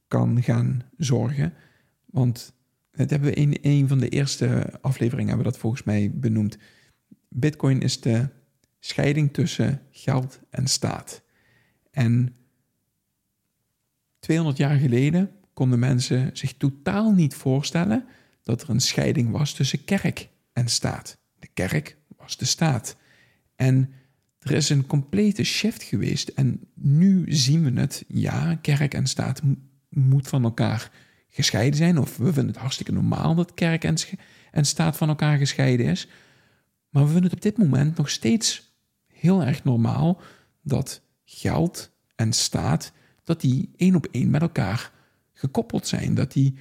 kan 0.08 0.42
gaan 0.42 0.82
zorgen. 0.96 1.54
Want 2.04 2.54
het 2.90 3.10
hebben 3.10 3.28
we 3.28 3.34
in 3.34 3.58
een 3.62 3.88
van 3.88 3.98
de 3.98 4.08
eerste 4.08 4.78
afleveringen 4.80 5.28
hebben 5.28 5.46
we 5.46 5.52
dat 5.52 5.60
volgens 5.60 5.82
mij 5.82 6.10
benoemd. 6.14 6.58
Bitcoin 7.28 7.80
is 7.80 8.00
de 8.00 8.28
scheiding 8.80 9.32
tussen 9.32 9.82
geld 9.90 10.40
en 10.50 10.66
staat. 10.66 11.22
En 11.90 12.36
200 14.18 14.58
jaar 14.58 14.76
geleden 14.76 15.30
konden 15.54 15.78
mensen 15.78 16.36
zich 16.36 16.56
totaal 16.56 17.12
niet 17.12 17.34
voorstellen 17.34 18.06
dat 18.42 18.62
er 18.62 18.70
een 18.70 18.80
scheiding 18.80 19.30
was 19.30 19.52
tussen 19.52 19.84
kerk 19.84 20.28
en 20.52 20.68
staat. 20.68 21.18
De 21.38 21.48
kerk 21.54 21.96
was 22.16 22.36
de 22.36 22.44
staat. 22.44 22.96
En 23.56 23.90
er 24.38 24.50
is 24.50 24.68
een 24.68 24.86
complete 24.86 25.44
shift 25.44 25.82
geweest. 25.82 26.28
En 26.28 26.60
nu 26.74 27.24
zien 27.32 27.64
we 27.64 27.80
het, 27.80 28.04
ja, 28.08 28.54
kerk 28.54 28.94
en 28.94 29.06
staat 29.06 29.42
moet 29.88 30.28
van 30.28 30.44
elkaar 30.44 30.90
gescheiden 31.28 31.76
zijn. 31.76 31.98
Of 31.98 32.16
we 32.16 32.24
vinden 32.24 32.46
het 32.46 32.56
hartstikke 32.56 32.92
normaal 32.92 33.34
dat 33.34 33.54
kerk 33.54 33.84
en, 33.84 34.64
staat 34.64 34.96
van 34.96 35.08
elkaar 35.08 35.38
gescheiden 35.38 35.86
is. 35.86 36.08
Maar 36.88 37.02
we 37.02 37.08
vinden 37.10 37.30
het 37.30 37.34
op 37.34 37.42
dit 37.42 37.58
moment 37.58 37.96
nog 37.96 38.10
steeds 38.10 38.72
heel 39.06 39.42
erg 39.42 39.64
normaal 39.64 40.20
dat 40.62 41.02
geld 41.24 41.90
en 42.16 42.32
staat, 42.32 42.92
dat 43.24 43.40
die 43.40 43.70
één 43.76 43.94
op 43.94 44.06
één 44.10 44.30
met 44.30 44.40
elkaar 44.40 44.92
gekoppeld 45.32 45.86
zijn. 45.86 46.14
Dat 46.14 46.32
die, 46.32 46.54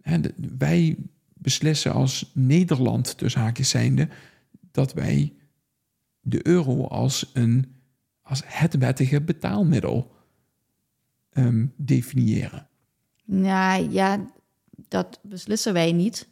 hè, 0.00 0.18
wij 0.58 0.96
beslissen 1.34 1.92
als 1.92 2.30
Nederland, 2.34 3.18
tussen 3.18 3.40
haakjes 3.40 3.68
zijnde, 3.68 4.08
dat 4.70 4.92
wij 4.92 5.32
de 6.28 6.46
euro 6.46 6.86
als, 6.86 7.30
een, 7.32 7.76
als 8.22 8.42
het 8.44 8.78
wettige 8.78 9.20
betaalmiddel 9.20 10.12
um, 11.32 11.72
definiëren. 11.76 12.68
Nou 13.24 13.90
ja, 13.90 14.32
dat 14.88 15.20
beslissen 15.22 15.72
wij 15.72 15.92
niet. 15.92 16.28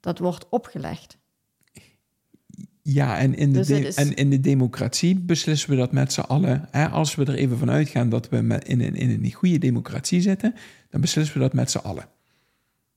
Dat 0.00 0.18
wordt 0.18 0.48
opgelegd. 0.48 1.18
Ja, 2.82 3.18
en 3.18 3.34
in, 3.34 3.52
de 3.52 3.64
dus 3.66 3.94
en 3.94 4.14
in 4.14 4.30
de 4.30 4.40
democratie 4.40 5.18
beslissen 5.18 5.70
we 5.70 5.76
dat 5.76 5.92
met 5.92 6.12
z'n 6.12 6.20
allen. 6.20 6.68
Hè? 6.70 6.88
Als 6.88 7.14
we 7.14 7.24
er 7.24 7.34
even 7.34 7.58
van 7.58 7.70
uitgaan 7.70 8.08
dat 8.08 8.28
we 8.28 8.36
in, 8.36 8.80
een, 8.80 8.94
in 8.94 9.10
een 9.24 9.32
goede 9.32 9.58
democratie 9.58 10.20
zitten, 10.20 10.54
dan 10.90 11.00
beslissen 11.00 11.34
we 11.34 11.40
dat 11.40 11.52
met 11.52 11.70
z'n 11.70 11.78
allen. 11.78 12.08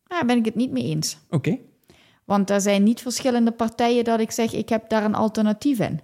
Daar 0.03 0.25
ben 0.25 0.37
ik 0.37 0.45
het 0.45 0.55
niet 0.55 0.71
mee 0.71 0.83
eens. 0.83 1.17
Oké. 1.29 1.57
Want 2.25 2.49
er 2.49 2.61
zijn 2.61 2.83
niet 2.83 3.01
verschillende 3.01 3.51
partijen 3.51 4.03
dat 4.03 4.19
ik 4.19 4.31
zeg, 4.31 4.53
ik 4.53 4.69
heb 4.69 4.89
daar 4.89 5.03
een 5.03 5.15
alternatief 5.15 5.79
in. 5.79 5.99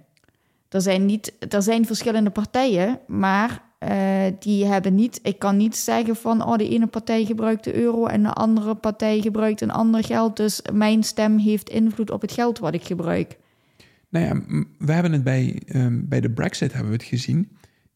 Er 0.68 0.80
zijn, 0.80 1.06
niet, 1.06 1.32
er 1.48 1.62
zijn 1.62 1.86
verschillende 1.86 2.30
partijen, 2.30 3.00
maar 3.06 3.62
uh, 3.80 4.24
die 4.38 4.64
hebben 4.64 4.94
niet, 4.94 5.20
ik 5.22 5.38
kan 5.38 5.56
niet 5.56 5.76
zeggen 5.76 6.16
van, 6.16 6.44
oh, 6.44 6.56
de 6.56 6.68
ene 6.68 6.86
partij 6.86 7.24
gebruikt 7.24 7.64
de 7.64 7.74
euro 7.74 8.06
en 8.06 8.22
de 8.22 8.32
andere 8.32 8.74
partij 8.74 9.20
gebruikt 9.20 9.60
een 9.60 9.70
ander 9.70 10.04
geld, 10.04 10.36
dus 10.36 10.62
mijn 10.72 11.02
stem 11.02 11.38
heeft 11.38 11.70
invloed 11.70 12.10
op 12.10 12.20
het 12.20 12.32
geld 12.32 12.58
wat 12.58 12.74
ik 12.74 12.84
gebruik. 12.84 13.38
Nou 14.08 14.24
ja, 14.24 14.64
we 14.78 14.92
hebben 14.92 15.12
het 15.12 15.24
bij, 15.24 15.62
um, 15.74 16.08
bij 16.08 16.20
de 16.20 16.30
Brexit 16.30 16.72
hebben 16.72 16.90
we 16.90 16.96
het 16.96 17.06
gezien. 17.06 17.48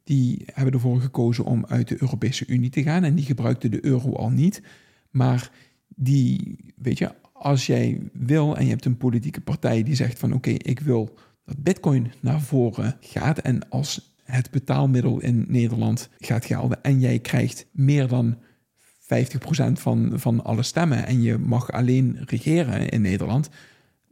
Die 0.05 0.43
hebben 0.47 0.75
ervoor 0.75 1.01
gekozen 1.01 1.45
om 1.45 1.65
uit 1.69 1.89
de 1.89 1.97
Europese 2.01 2.47
Unie 2.47 2.71
te 2.71 2.83
gaan 2.83 3.05
en 3.05 3.15
die 3.15 3.25
gebruikten 3.25 3.71
de 3.71 3.85
euro 3.85 4.13
al 4.13 4.31
niet. 4.31 4.63
Maar 5.11 5.51
die, 5.89 6.57
weet 6.77 6.99
je, 6.99 7.15
als 7.33 7.67
jij 7.67 8.01
wil 8.13 8.57
en 8.57 8.65
je 8.65 8.71
hebt 8.71 8.85
een 8.85 8.97
politieke 8.97 9.41
partij 9.41 9.83
die 9.83 9.95
zegt 9.95 10.19
van 10.19 10.33
oké, 10.33 10.51
ik 10.51 10.81
wil 10.81 11.15
Bitcoin 11.59 12.13
naar 12.21 12.41
voren 12.41 12.97
gaat 13.01 13.39
en 13.39 13.69
als 13.69 14.15
het 14.25 14.51
betaalmiddel 14.51 15.21
in 15.21 15.45
Nederland 15.49 16.09
gaat 16.19 16.45
gelden 16.45 16.83
en 16.83 17.01
jij 17.01 17.19
krijgt 17.19 17.67
meer 17.73 18.09
dan 18.09 18.39
50% 19.03 19.73
van, 19.73 20.13
van 20.15 20.45
alle 20.45 20.63
stemmen 20.63 21.07
en 21.07 21.23
je 21.23 21.39
mag 21.39 21.73
alleen 21.73 22.19
regeren 22.27 22.89
in 22.89 23.01
Nederland, 23.01 23.49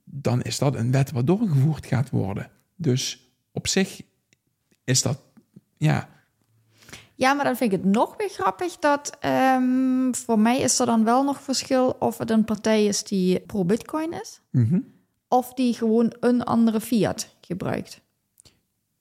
dan 0.04 0.42
is 0.42 0.59
dat 0.59 0.75
een 0.75 0.92
wet 0.92 1.11
wat 1.11 1.26
doorgevoerd 1.26 1.87
gaat 1.87 2.11
worden. 2.11 2.50
Dus 2.76 3.33
op 3.52 3.66
zich 3.66 4.00
is 4.85 5.02
dat, 5.02 5.23
ja. 5.76 6.09
Ja, 7.14 7.33
maar 7.33 7.45
dan 7.45 7.57
vind 7.57 7.73
ik 7.73 7.78
het 7.83 7.92
nog 7.95 8.16
weer 8.16 8.28
grappig 8.30 8.76
dat 8.76 9.18
um, 9.57 10.14
voor 10.14 10.38
mij 10.38 10.61
is 10.61 10.78
er 10.78 10.87
dan 10.87 11.04
wel 11.04 11.25
nog 11.25 11.42
verschil 11.42 11.97
of 11.99 12.18
het 12.18 12.30
een 12.30 12.45
partij 12.45 12.85
is 12.85 13.02
die 13.02 13.40
pro-Bitcoin 13.40 14.12
is, 14.12 14.40
mm 14.50 14.97
of 15.29 15.55
die 15.55 15.75
gewoon 15.75 16.13
een 16.21 16.45
andere 16.45 16.81
fiat 16.81 17.37
gebruikt. 17.41 18.01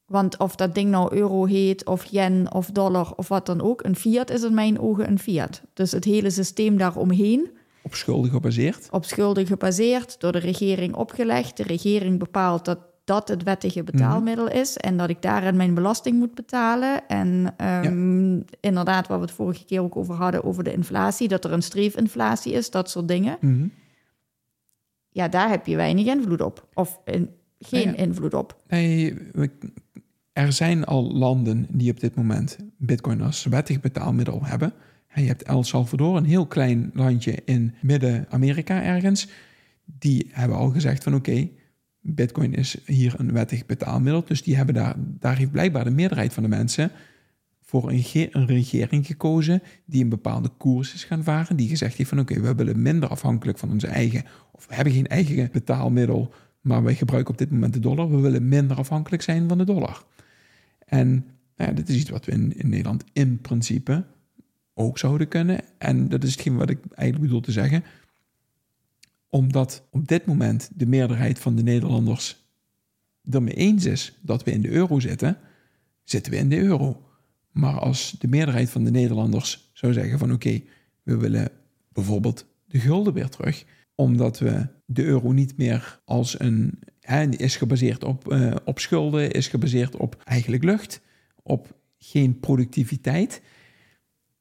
Want 0.05 0.37
of 0.37 0.55
dat 0.55 0.75
ding 0.75 0.89
nou 0.89 1.15
euro 1.15 1.45
heet, 1.45 1.85
of 1.85 2.05
yen, 2.05 2.53
of 2.53 2.71
dollar, 2.71 3.13
of 3.15 3.27
wat 3.27 3.45
dan 3.45 3.61
ook, 3.61 3.83
een 3.83 3.95
fiat 3.95 4.29
is 4.29 4.43
in 4.43 4.53
mijn 4.53 4.79
ogen 4.79 5.07
een 5.07 5.19
fiat. 5.19 5.61
Dus 5.73 5.91
het 5.91 6.03
hele 6.03 6.29
systeem 6.29 6.77
daaromheen. 6.77 7.49
Op 7.83 7.95
schulden 7.95 8.31
gebaseerd? 8.31 8.87
Op 8.91 9.05
schulden 9.05 9.45
gebaseerd, 9.45 10.19
door 10.19 10.31
de 10.31 10.37
regering 10.37 10.95
opgelegd. 10.95 11.57
De 11.57 11.63
regering 11.63 12.19
bepaalt 12.19 12.65
dat 12.65 12.79
dat 13.07 13.27
het 13.27 13.43
wettige 13.43 13.83
betaalmiddel 13.83 14.45
mhm. 14.45 14.55
is 14.55 14.77
en 14.77 14.97
dat 14.97 15.09
ik 15.09 15.21
daarin 15.21 15.55
mijn 15.55 15.73
belasting 15.73 16.17
moet 16.17 16.35
betalen. 16.35 17.07
En 17.07 17.55
um, 17.85 18.45
inderdaad, 18.59 19.07
waar 19.07 19.19
we 19.19 19.25
het 19.25 19.33
vorige 19.33 19.65
keer 19.65 19.81
ook 19.81 19.95
over 19.95 20.15
hadden, 20.15 20.43
over 20.43 20.63
de 20.63 20.73
inflatie, 20.73 21.27
dat 21.27 21.45
er 21.45 21.51
een 21.51 21.61
streefinflatie 21.61 22.53
is, 22.53 22.69
dat 22.69 22.89
soort 22.89 23.07
dingen. 23.07 23.37
Mm 23.39 23.71
Ja, 25.17 25.27
daar 25.27 25.49
heb 25.49 25.65
je 25.65 25.75
weinig 25.75 26.05
invloed 26.05 26.41
op. 26.41 26.67
Of 26.73 26.99
in, 27.05 27.29
geen 27.59 27.95
invloed 27.95 28.33
op. 28.33 28.61
Nee, 28.67 29.13
er 30.33 30.53
zijn 30.53 30.85
al 30.85 31.13
landen 31.13 31.67
die 31.69 31.91
op 31.91 31.99
dit 31.99 32.15
moment 32.15 32.57
Bitcoin 32.77 33.21
als 33.21 33.45
wettig 33.45 33.79
betaalmiddel 33.79 34.45
hebben. 34.45 34.73
En 35.07 35.21
je 35.21 35.27
hebt 35.27 35.43
El 35.43 35.63
Salvador, 35.63 36.17
een 36.17 36.25
heel 36.25 36.45
klein 36.45 36.91
landje 36.93 37.37
in 37.45 37.73
Midden-Amerika 37.81 38.83
ergens. 38.83 39.27
Die 39.85 40.29
hebben 40.31 40.57
al 40.57 40.69
gezegd 40.69 41.03
van 41.03 41.15
oké, 41.15 41.49
Bitcoin 41.99 42.53
is 42.53 42.77
hier 42.85 43.13
een 43.17 43.33
wettig 43.33 43.65
betaalmiddel. 43.65 44.23
Dus 44.25 44.43
die 44.43 44.55
hebben 44.55 44.75
daar, 44.75 44.95
daar 44.97 45.37
heeft 45.37 45.51
blijkbaar 45.51 45.83
de 45.83 45.91
meerderheid 45.91 46.33
van 46.33 46.43
de 46.43 46.49
mensen 46.49 46.91
voor 47.67 47.89
een, 47.89 48.45
regering 48.45 49.05
gekozen 49.05 49.61
die 49.85 50.03
een 50.03 50.09
bepaalde 50.09 50.49
koers 50.57 50.93
is 50.93 51.03
gaan 51.03 51.23
varen. 51.23 51.55
Die 51.55 51.69
gezegd 51.69 51.97
heeft 51.97 52.09
van 52.09 52.19
oké, 52.19 52.39
we 52.39 52.55
willen 52.55 52.81
minder 52.81 53.09
afhankelijk 53.09 53.57
van 53.57 53.71
onze 53.71 53.87
eigen, 53.87 54.23
of 54.51 54.67
we 54.67 54.75
hebben 54.75 54.93
geen 54.93 55.07
eigen 55.07 55.49
betaalmiddel 55.51 56.33
maar 56.67 56.83
wij 56.83 56.95
gebruiken 56.95 57.33
op 57.33 57.37
dit 57.37 57.51
moment 57.51 57.73
de 57.73 57.79
dollar. 57.79 58.09
We 58.09 58.19
willen 58.19 58.47
minder 58.47 58.77
afhankelijk 58.77 59.21
zijn 59.21 59.47
van 59.47 59.57
de 59.57 59.63
dollar. 59.63 60.03
En 60.85 61.09
nou 61.55 61.69
ja, 61.69 61.71
dit 61.71 61.89
is 61.89 61.95
iets 61.95 62.09
wat 62.09 62.25
we 62.25 62.31
in, 62.31 62.57
in 62.57 62.69
Nederland 62.69 63.03
in 63.13 63.41
principe 63.41 64.05
ook 64.73 64.97
zouden 64.97 65.27
kunnen. 65.27 65.59
En 65.77 66.09
dat 66.09 66.23
is 66.23 66.31
hetgeen 66.31 66.57
wat 66.57 66.69
ik 66.69 66.79
eigenlijk 66.89 67.19
bedoel 67.21 67.41
te 67.41 67.51
zeggen. 67.51 67.83
omdat 69.29 69.83
op 69.89 70.07
dit 70.07 70.25
moment 70.25 70.69
de 70.75 70.85
meerderheid 70.85 71.39
van 71.39 71.55
de 71.55 71.63
Nederlanders 71.63 72.45
ermee 73.29 73.53
eens 73.53 73.85
is 73.85 74.17
dat 74.21 74.43
we 74.43 74.51
in 74.51 74.61
de 74.61 74.69
euro 74.69 74.99
zitten, 74.99 75.37
zitten 76.03 76.31
we 76.31 76.37
in 76.37 76.49
de 76.49 76.59
euro. 76.59 77.06
Maar 77.57 77.79
als 77.79 78.15
de 78.19 78.27
meerderheid 78.27 78.69
van 78.69 78.83
de 78.83 78.91
Nederlanders 78.91 79.69
zou 79.73 79.93
zeggen 79.93 80.19
van 80.19 80.33
oké, 80.33 80.61
we 81.03 81.17
willen 81.17 81.49
bijvoorbeeld 81.93 82.45
de 82.65 82.79
gulden 82.79 83.13
weer 83.13 83.29
terug, 83.29 83.65
omdat 83.95 84.39
we 84.39 84.67
de 84.85 85.03
euro 85.03 85.31
niet 85.31 85.57
meer 85.57 85.99
als 86.05 86.39
een, 86.39 86.79
hè, 86.99 87.29
is 87.29 87.55
gebaseerd 87.55 88.03
op, 88.03 88.33
uh, 88.33 88.55
op 88.65 88.79
schulden, 88.79 89.31
is 89.31 89.47
gebaseerd 89.47 89.95
op 89.95 90.21
eigenlijk 90.23 90.63
lucht, 90.63 91.01
op 91.43 91.75
geen 91.97 92.39
productiviteit. 92.39 93.41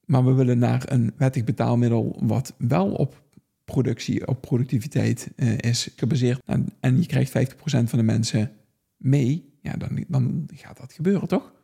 Maar 0.05 0.25
we 0.25 0.33
willen 0.33 0.59
naar 0.59 0.83
een 0.93 1.13
wettig 1.17 1.45
betaalmiddel 1.45 2.21
wat 2.23 2.55
wel 2.59 2.93
op 2.93 3.23
productie, 3.65 4.27
op 4.27 4.41
productiviteit 4.41 5.31
uh, 5.37 5.59
is 5.59 5.91
gebaseerd. 5.97 6.41
En, 6.45 6.67
en 6.81 7.01
je 7.01 7.07
krijgt 7.07 7.53
50% 7.55 7.57
van 7.65 7.99
de 7.99 8.03
mensen 8.03 8.53
mee, 8.97 9.53
ja, 9.63 9.73
dan, 9.73 10.05
dan 10.09 10.49
gaat 10.55 10.77
dat 10.77 10.93
gebeuren, 10.93 11.29
toch? 11.29 11.55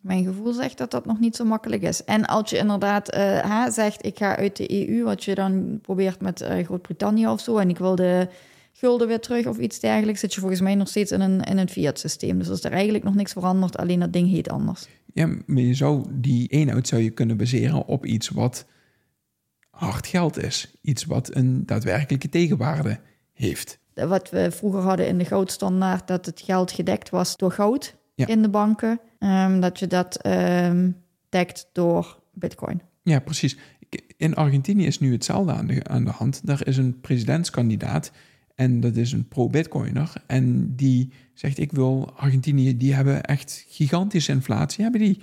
Mijn 0.00 0.24
gevoel 0.24 0.52
zegt 0.52 0.78
dat 0.78 0.90
dat 0.90 1.06
nog 1.06 1.20
niet 1.20 1.36
zo 1.36 1.44
makkelijk 1.44 1.82
is. 1.82 2.04
En 2.04 2.26
als 2.26 2.50
je 2.50 2.56
inderdaad 2.56 3.14
uh, 3.14 3.68
zegt, 3.68 4.06
ik 4.06 4.18
ga 4.18 4.36
uit 4.36 4.56
de 4.56 4.88
EU, 4.88 5.02
wat 5.02 5.24
je 5.24 5.34
dan 5.34 5.78
probeert 5.82 6.20
met 6.20 6.40
uh, 6.40 6.64
Groot-Brittannië 6.64 7.26
of 7.26 7.40
zo, 7.40 7.56
en 7.56 7.68
ik 7.68 7.78
wil 7.78 7.94
de 7.94 8.28
gulden 8.72 9.08
weer 9.08 9.20
terug 9.20 9.46
of 9.46 9.58
iets 9.58 9.80
dergelijks, 9.80 10.20
zit 10.20 10.34
je 10.34 10.40
volgens 10.40 10.60
mij 10.60 10.74
nog 10.74 10.88
steeds 10.88 11.12
in 11.12 11.20
een, 11.20 11.40
in 11.40 11.58
een 11.58 11.68
fiat-systeem. 11.68 12.38
Dus 12.38 12.48
is 12.48 12.64
er 12.64 12.72
eigenlijk 12.72 13.04
nog 13.04 13.14
niks 13.14 13.32
veranderd, 13.32 13.76
alleen 13.76 14.00
dat 14.00 14.12
ding 14.12 14.30
heet 14.30 14.48
anders. 14.48 14.88
Ja, 15.12 15.26
maar 15.46 15.62
je 15.62 15.74
zou 15.74 16.06
die 16.10 16.48
eenheid 16.48 16.88
zou 16.88 17.02
je 17.02 17.10
kunnen 17.10 17.36
baseren 17.36 17.86
op 17.86 18.06
iets 18.06 18.28
wat 18.28 18.66
hard 19.70 20.06
geld 20.06 20.42
is. 20.42 20.74
Iets 20.82 21.04
wat 21.04 21.34
een 21.34 21.66
daadwerkelijke 21.66 22.28
tegenwaarde 22.28 23.00
heeft. 23.32 23.78
Wat 23.94 24.30
we 24.30 24.50
vroeger 24.50 24.80
hadden 24.80 25.06
in 25.06 25.18
de 25.18 25.24
goudstandaard, 25.24 26.08
dat 26.08 26.26
het 26.26 26.40
geld 26.40 26.72
gedekt 26.72 27.10
was 27.10 27.36
door 27.36 27.52
goud 27.52 27.98
in 28.28 28.42
de 28.42 28.48
banken. 28.48 29.00
Um, 29.18 29.60
dat 29.60 29.78
je 29.78 29.86
dat 29.86 30.26
um, 30.26 30.96
dekt 31.28 31.68
door 31.72 32.22
bitcoin. 32.32 32.82
Ja, 33.02 33.20
precies. 33.20 33.58
In 34.16 34.34
Argentinië 34.34 34.86
is 34.86 34.98
nu 34.98 35.12
hetzelfde 35.12 35.52
aan 35.52 35.66
de, 35.66 35.84
aan 35.84 36.04
de 36.04 36.10
hand. 36.10 36.46
Daar 36.46 36.66
is 36.66 36.76
een 36.76 37.00
presidentskandidaat 37.00 38.12
en 38.54 38.80
dat 38.80 38.96
is 38.96 39.12
een 39.12 39.28
pro-bitcoiner. 39.28 40.12
En 40.26 40.76
die 40.76 41.12
zegt, 41.34 41.58
ik 41.58 41.72
wil 41.72 42.12
Argentinië, 42.16 42.76
die 42.76 42.94
hebben 42.94 43.22
echt 43.22 43.64
gigantische 43.68 44.32
inflatie. 44.32 44.82
Hebben 44.82 45.00
die. 45.00 45.20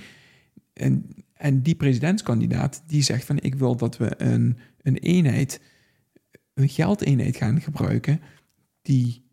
En, 0.74 1.06
en 1.34 1.62
die 1.62 1.76
presidentskandidaat, 1.76 2.84
die 2.88 3.02
zegt 3.02 3.26
van, 3.26 3.38
ik 3.40 3.56
wil 3.56 3.76
dat 3.76 3.98
we 3.98 4.22
een, 4.22 4.58
een 4.82 4.98
eenheid, 4.98 5.62
een 6.54 6.70
geldeenheid 6.70 7.36
gaan 7.36 7.62
gebruiken, 7.62 8.22
die 8.82 9.26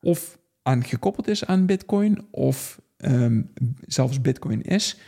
of 0.00 0.38
aan 0.62 0.84
gekoppeld 0.84 1.28
is 1.28 1.44
aan 1.44 1.66
bitcoin, 1.66 2.26
of 2.30 2.80
um, 2.96 3.52
zelfs 3.80 4.20
bitcoin 4.20 4.62
is. 4.62 4.98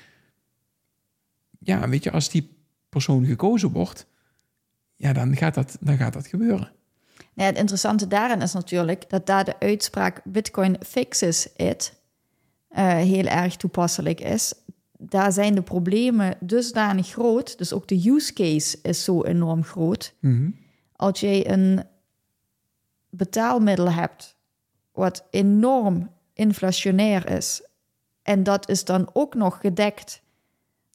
Ja, 1.59 1.89
weet 1.89 2.05
je, 2.05 2.11
als 2.11 2.31
die 2.31 2.57
persoon 2.89 3.25
gekozen 3.25 3.71
wordt, 3.71 4.07
ja, 4.97 5.13
dan 5.13 5.37
gaat 5.37 5.55
dat, 5.55 5.77
dan 5.81 5.97
gaat 5.97 6.13
dat 6.13 6.27
gebeuren. 6.27 6.73
Ja, 7.35 7.45
het 7.45 7.59
interessante 7.59 8.07
daarin 8.07 8.41
is 8.43 8.53
natuurlijk 8.53 9.11
dat 9.11 9.27
daar 9.27 9.45
de 9.45 9.59
uitspraak 9.59 10.21
Bitcoin 10.25 10.77
fixes 10.87 11.53
it 11.57 12.01
uh, 12.71 12.97
heel 12.97 13.25
erg 13.25 13.57
toepasselijk 13.57 14.21
is. 14.21 14.55
Daar 14.99 15.33
zijn 15.33 15.55
de 15.55 15.63
problemen 15.63 16.37
dusdanig 16.41 17.09
groot, 17.09 17.59
dus 17.59 17.73
ook 17.73 17.89
de 17.89 18.11
use 18.11 18.33
case 18.33 18.79
is 18.83 19.05
zo 19.05 19.25
enorm 19.25 19.65
groot. 19.65 20.15
Mm 20.21 20.57
Als 20.93 21.21
jij 21.21 21.51
een 21.51 21.85
betaalmiddel 23.11 23.93
hebt 23.93 24.37
wat 24.93 25.27
enorm 25.31 26.11
inflationair 26.33 27.31
is, 27.31 27.63
en 28.29 28.43
dat 28.43 28.69
is 28.69 28.85
dan 28.85 29.11
ook 29.13 29.35
nog 29.35 29.61
gedekt 29.61 30.23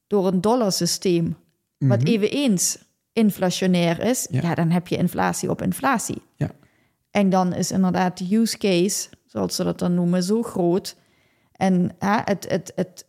door 0.08 0.28
een 0.28 0.42
dollarsysteem, 0.42 1.38
wat 1.78 2.00
mm 2.00 2.08
eveneens 2.08 2.78
inflationair 3.14 4.00
is, 4.00 4.28
ja. 4.30 4.56
dan 4.56 4.70
heb 4.70 4.88
je 4.88 4.98
inflatie 4.98 5.50
op 5.50 5.62
inflatie. 5.62 6.22
Ja. 6.36 6.50
En 7.12 7.30
dan 7.30 7.54
is 7.54 7.72
inderdaad 7.72 8.18
de 8.18 8.36
use 8.36 8.58
case, 8.58 9.10
zoals 9.26 9.56
ze 9.56 9.64
dat 9.64 9.80
dan 9.80 9.94
noemen, 9.94 10.24
zo 10.24 10.44
groot. 10.44 10.96
En 11.52 11.92
het, 12.00 12.50
het, 12.50 12.72
het 12.76 13.06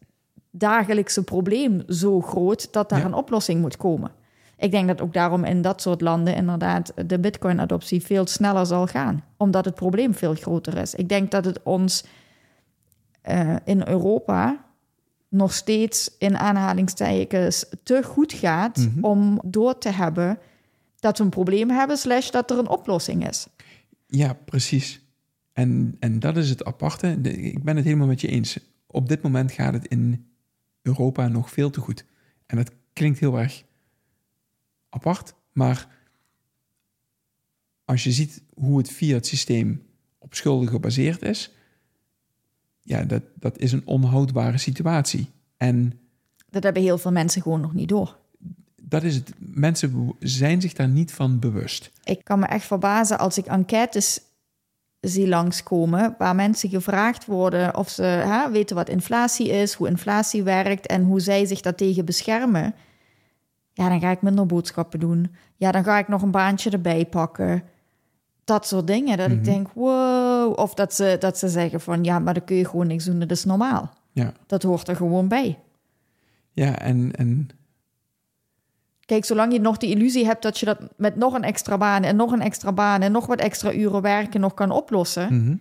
dagelijkse 0.51 1.23
probleem 1.25 1.83
zo 1.89 2.21
groot 2.21 2.73
dat 2.73 2.89
daar 2.89 3.05
een 3.05 3.15
oplossing 3.15 3.61
moet 3.61 3.77
komen. 3.77 4.11
Ik 4.57 4.71
denk 4.71 4.89
dat 4.89 5.01
ook 5.01 5.13
daarom 5.13 5.45
in 5.45 5.63
dat 5.63 5.83
soort 5.83 6.01
landen 6.01 6.35
inderdaad 6.35 6.93
de 7.07 7.19
Bitcoin-adoptie 7.19 8.03
veel 8.03 8.27
sneller 8.27 8.67
zal 8.67 8.87
gaan, 8.87 9.25
omdat 9.37 9.65
het 9.65 9.75
probleem 9.75 10.15
veel 10.15 10.35
groter 10.35 10.77
is. 10.77 10.95
Ik 10.95 11.09
denk 11.09 11.31
dat 11.31 11.45
het 11.45 11.63
ons 11.63 12.05
uh, 13.31 13.57
in 13.65 13.89
Europa 13.89 14.65
nog 15.29 15.53
steeds 15.53 16.11
in 16.19 16.37
aanhalingstekens 16.37 17.65
te 17.83 18.03
goed 18.03 18.33
gaat 18.33 18.77
mhm. 18.77 19.05
om 19.05 19.41
door 19.45 19.79
te 19.79 19.91
hebben 19.91 20.39
dat 20.99 21.19
we 21.19 21.25
een 21.25 21.31
probleem 21.31 21.71
hebben, 21.71 21.97
slash 21.97 22.31
dat 22.31 22.51
er 22.51 22.59
een 22.59 22.69
oplossing 22.69 23.29
is. 23.29 23.47
Ja, 24.07 24.33
precies. 24.33 25.01
En, 25.53 25.97
en 25.99 26.19
dat 26.21 26.37
is 26.37 26.49
het 26.49 26.65
aparte. 26.65 27.19
ik 27.23 27.63
ben 27.63 27.77
het 27.77 27.85
helemaal 27.85 28.07
met 28.07 28.21
je 28.21 28.29
eens. 28.29 28.59
Op 28.87 29.09
dit 29.09 29.23
moment 29.23 29.53
gaat 29.53 29.73
het 29.73 29.87
in 29.87 30.27
Europa 30.83 31.29
nog 31.29 31.51
veel 31.51 31.71
te 31.71 31.81
goed. 31.81 32.05
En 32.47 32.57
dat 32.57 32.71
klinkt 32.93 33.19
heel 33.19 33.39
erg 33.39 33.65
apart, 34.89 35.35
maar 35.53 35.89
als 37.85 38.05
je 38.05 38.13
ziet 38.13 38.43
hoe 38.55 38.79
het 38.79 38.91
fiat-systeem 38.91 39.87
op 40.19 40.35
schulden 40.35 40.69
gebaseerd 40.69 41.23
is, 41.23 41.53
ja, 42.85 43.03
dat, 43.03 43.23
dat 43.35 43.59
is 43.59 43.73
een 43.73 43.83
onhoudbare 43.85 44.59
situatie. 44.59 45.31
En 45.57 45.99
dat 46.51 46.63
hebben 46.63 46.83
heel 46.83 46.99
veel 46.99 47.13
mensen 47.13 47.43
gewoon 47.43 47.61
nog 47.61 47.75
niet 47.75 47.89
door. 47.89 48.17
Dat 48.83 49.03
is 49.03 49.15
het. 49.15 49.33
Mensen 49.39 50.13
zijn 50.19 50.61
zich 50.61 50.73
daar 50.73 50.89
niet 50.89 51.13
van 51.13 51.39
bewust. 51.39 51.91
Ik 52.05 52.25
kan 52.25 52.39
me 52.39 52.47
echt 52.47 52.67
verbazen 52.67 53.19
als 53.19 53.39
ik 53.39 53.47
enquêtes 53.47 54.21
zie 55.01 55.29
langskomen 55.29 56.15
waar 56.19 56.35
mensen 56.35 56.69
gevraagd 56.69 57.27
worden 57.27 57.77
of 57.77 57.89
ze 57.89 58.03
hè, 58.03 58.51
weten 58.51 58.77
wat 58.77 58.89
inflatie 58.89 59.49
is, 59.49 59.75
hoe 59.75 59.89
inflatie 59.89 60.43
werkt 60.43 60.87
en 60.87 61.03
hoe 61.03 61.21
zij 61.21 61.47
zich 61.47 61.61
daartegen 61.61 62.05
beschermen. 62.05 62.75
Ja, 63.73 63.89
dan 63.89 64.01
ga 64.01 64.11
ik 64.11 64.23
minder 64.23 64.47
boodschappen 64.47 65.01
doen. 65.01 65.35
Ja, 65.57 65.73
dan 65.73 65.85
ga 65.85 65.99
ik 65.99 66.09
nog 66.09 66.23
een 66.23 66.31
baantje 66.31 66.71
erbij 66.71 67.07
pakken 67.07 67.63
dat 68.45 68.67
soort 68.67 68.87
dingen. 68.87 69.17
Dat 69.17 69.31
ik 69.31 69.37
mhm. 69.37 69.45
denk, 69.45 69.69
wow. 69.73 70.24
Of 70.51 70.75
dat 70.75 70.95
ze, 70.95 71.17
dat 71.19 71.39
ze 71.39 71.49
zeggen 71.49 71.81
van, 71.81 72.05
ja, 72.05 72.19
maar 72.19 72.35
dan 72.35 72.45
kun 72.45 72.57
je 72.57 72.69
gewoon 72.69 72.87
niks 72.87 73.05
doen. 73.05 73.19
Dat 73.19 73.31
is 73.31 73.45
normaal. 73.45 73.93
Ja. 74.13 74.33
Dat 74.47 74.63
hoort 74.63 74.89
er 74.89 74.97
gewoon 74.97 75.29
bij. 75.29 75.59
Ja, 76.53 76.79
en, 76.79 77.13
en... 77.13 77.49
Kijk, 79.05 79.25
zolang 79.25 79.53
je 79.53 79.61
nog 79.61 79.77
die 79.77 79.91
illusie 79.91 80.25
hebt 80.25 80.43
dat 80.43 80.59
je 80.59 80.67
dat 80.67 80.79
met 80.97 81.17
nog 81.17 81.35
een 81.35 81.43
extra 81.43 81.79
baan 81.79 82.03
en 82.03 82.17
nog 82.17 82.33
een 82.33 82.41
extra 82.41 82.73
baan 82.73 83.03
en 83.03 83.13
nog 83.13 83.27
wat 83.27 83.41
extra 83.41 83.73
uren 83.73 84.03
werken 84.03 84.41
nog 84.41 84.55
kan 84.55 84.71
oplossen. 84.71 85.43
Mhm. 85.43 85.57